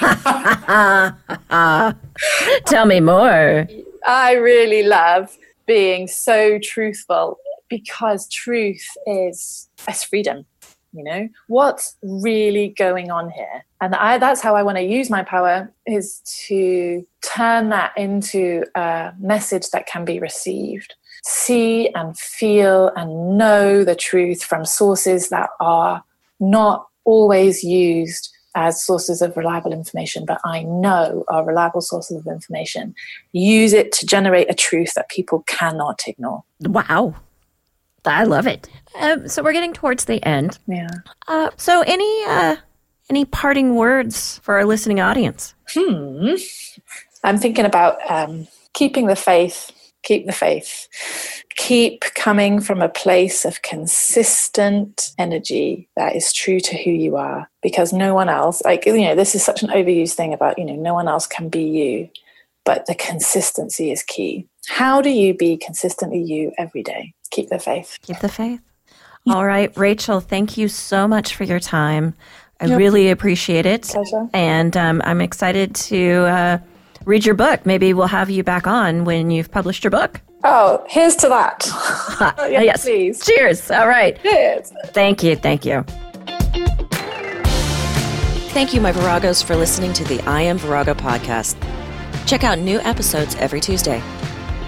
Tell 2.66 2.84
me 2.84 3.00
more. 3.00 3.66
I 4.06 4.32
really 4.32 4.82
love 4.82 5.38
being 5.66 6.08
so 6.08 6.58
truthful 6.62 7.38
because 7.70 8.28
truth 8.28 8.86
is 9.06 9.70
is 9.88 10.04
freedom 10.04 10.44
you 10.92 11.02
know 11.02 11.28
what's 11.48 11.96
really 12.02 12.68
going 12.76 13.10
on 13.10 13.30
here 13.30 13.64
and 13.80 13.94
I, 13.94 14.18
that's 14.18 14.40
how 14.40 14.54
i 14.56 14.62
want 14.62 14.78
to 14.78 14.84
use 14.84 15.10
my 15.10 15.22
power 15.22 15.72
is 15.86 16.20
to 16.48 17.06
turn 17.22 17.70
that 17.70 17.92
into 17.96 18.64
a 18.74 19.12
message 19.18 19.70
that 19.70 19.86
can 19.86 20.04
be 20.04 20.18
received 20.18 20.94
see 21.24 21.88
and 21.94 22.18
feel 22.18 22.90
and 22.96 23.36
know 23.38 23.84
the 23.84 23.94
truth 23.94 24.42
from 24.42 24.64
sources 24.64 25.28
that 25.28 25.50
are 25.60 26.02
not 26.40 26.86
always 27.04 27.62
used 27.62 28.30
as 28.54 28.84
sources 28.84 29.22
of 29.22 29.36
reliable 29.36 29.72
information, 29.72 30.24
but 30.26 30.40
I 30.44 30.62
know 30.64 31.24
are 31.28 31.44
reliable 31.44 31.80
sources 31.80 32.18
of 32.18 32.26
information. 32.26 32.94
Use 33.32 33.72
it 33.72 33.92
to 33.92 34.06
generate 34.06 34.50
a 34.50 34.54
truth 34.54 34.92
that 34.94 35.08
people 35.08 35.44
cannot 35.46 36.02
ignore. 36.06 36.44
Wow. 36.60 37.14
I 38.04 38.24
love 38.24 38.46
it. 38.46 38.68
Um, 38.98 39.28
so 39.28 39.42
we're 39.42 39.52
getting 39.52 39.72
towards 39.72 40.04
the 40.06 40.22
end. 40.24 40.58
Yeah. 40.66 40.88
Uh, 41.28 41.50
so 41.56 41.82
any 41.82 42.24
uh, 42.26 42.56
any 43.08 43.24
parting 43.24 43.76
words 43.76 44.40
for 44.42 44.56
our 44.56 44.64
listening 44.64 45.00
audience? 45.00 45.54
Hmm. 45.68 46.34
I'm 47.24 47.38
thinking 47.38 47.64
about 47.64 47.98
um, 48.10 48.48
keeping 48.74 49.06
the 49.06 49.16
faith. 49.16 49.70
Keep 50.02 50.26
the 50.26 50.32
faith. 50.32 50.88
Keep 51.56 52.00
coming 52.14 52.60
from 52.60 52.82
a 52.82 52.88
place 52.88 53.44
of 53.44 53.62
consistent 53.62 55.12
energy 55.16 55.88
that 55.94 56.16
is 56.16 56.32
true 56.32 56.58
to 56.58 56.76
who 56.76 56.90
you 56.90 57.16
are, 57.16 57.48
because 57.62 57.92
no 57.92 58.14
one 58.14 58.28
else, 58.28 58.62
like 58.64 58.84
you 58.84 59.00
know, 59.00 59.14
this 59.14 59.36
is 59.36 59.44
such 59.44 59.62
an 59.62 59.68
overused 59.68 60.14
thing 60.14 60.34
about 60.34 60.58
you 60.58 60.64
know, 60.64 60.74
no 60.74 60.94
one 60.94 61.06
else 61.06 61.28
can 61.28 61.48
be 61.48 61.62
you, 61.62 62.08
but 62.64 62.86
the 62.86 62.96
consistency 62.96 63.92
is 63.92 64.02
key. 64.02 64.48
How 64.68 65.00
do 65.00 65.10
you 65.10 65.34
be 65.34 65.56
consistently 65.56 66.20
you 66.20 66.52
every 66.58 66.82
day? 66.82 67.14
Keep 67.32 67.48
the 67.48 67.58
faith. 67.58 67.98
Keep 68.02 68.20
the 68.20 68.28
faith. 68.28 68.60
All 69.26 69.44
right, 69.44 69.76
Rachel, 69.76 70.20
thank 70.20 70.56
you 70.56 70.68
so 70.68 71.06
much 71.06 71.34
for 71.34 71.44
your 71.44 71.60
time. 71.60 72.14
I 72.60 72.66
yep. 72.66 72.78
really 72.78 73.10
appreciate 73.10 73.66
it. 73.66 73.82
Pleasure. 73.82 74.28
And 74.32 74.76
um, 74.76 75.02
I'm 75.04 75.20
excited 75.20 75.74
to 75.74 76.24
uh, 76.26 76.58
read 77.04 77.24
your 77.24 77.34
book. 77.34 77.66
Maybe 77.66 77.92
we'll 77.92 78.06
have 78.06 78.30
you 78.30 78.44
back 78.44 78.66
on 78.66 79.04
when 79.04 79.30
you've 79.30 79.50
published 79.50 79.84
your 79.84 79.90
book. 79.90 80.20
Oh, 80.44 80.84
here's 80.88 81.16
to 81.16 81.28
that. 81.28 81.68
oh, 82.38 82.46
yes, 82.46 82.64
yes, 82.64 82.84
please. 82.84 83.24
Cheers. 83.24 83.70
All 83.70 83.88
right. 83.88 84.20
Cheers. 84.22 84.72
Thank 84.86 85.22
you. 85.22 85.36
Thank 85.36 85.64
you. 85.64 85.84
Thank 88.52 88.74
you, 88.74 88.80
my 88.80 88.92
Viragos, 88.92 89.42
for 89.42 89.56
listening 89.56 89.92
to 89.94 90.04
the 90.04 90.20
I 90.22 90.42
Am 90.42 90.58
Virago 90.58 90.94
podcast. 90.94 91.56
Check 92.26 92.44
out 92.44 92.58
new 92.58 92.80
episodes 92.80 93.34
every 93.36 93.60
Tuesday. 93.60 94.02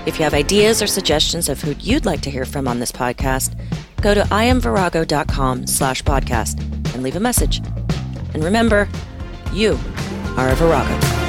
If 0.06 0.18
you 0.18 0.24
have 0.24 0.34
ideas 0.34 0.82
or 0.82 0.86
suggestions 0.86 1.48
of 1.48 1.62
who 1.62 1.74
you'd 1.80 2.04
like 2.04 2.20
to 2.22 2.30
hear 2.30 2.44
from 2.44 2.68
on 2.68 2.78
this 2.78 2.92
podcast, 2.92 3.54
go 4.02 4.14
to 4.14 4.20
iamvirago.com 4.22 5.66
slash 5.66 6.02
podcast 6.02 6.60
and 6.94 7.02
leave 7.02 7.16
a 7.16 7.20
message. 7.20 7.58
And 8.34 8.44
remember, 8.44 8.88
you 9.52 9.78
are 10.36 10.50
a 10.50 10.54
Virago. 10.56 11.23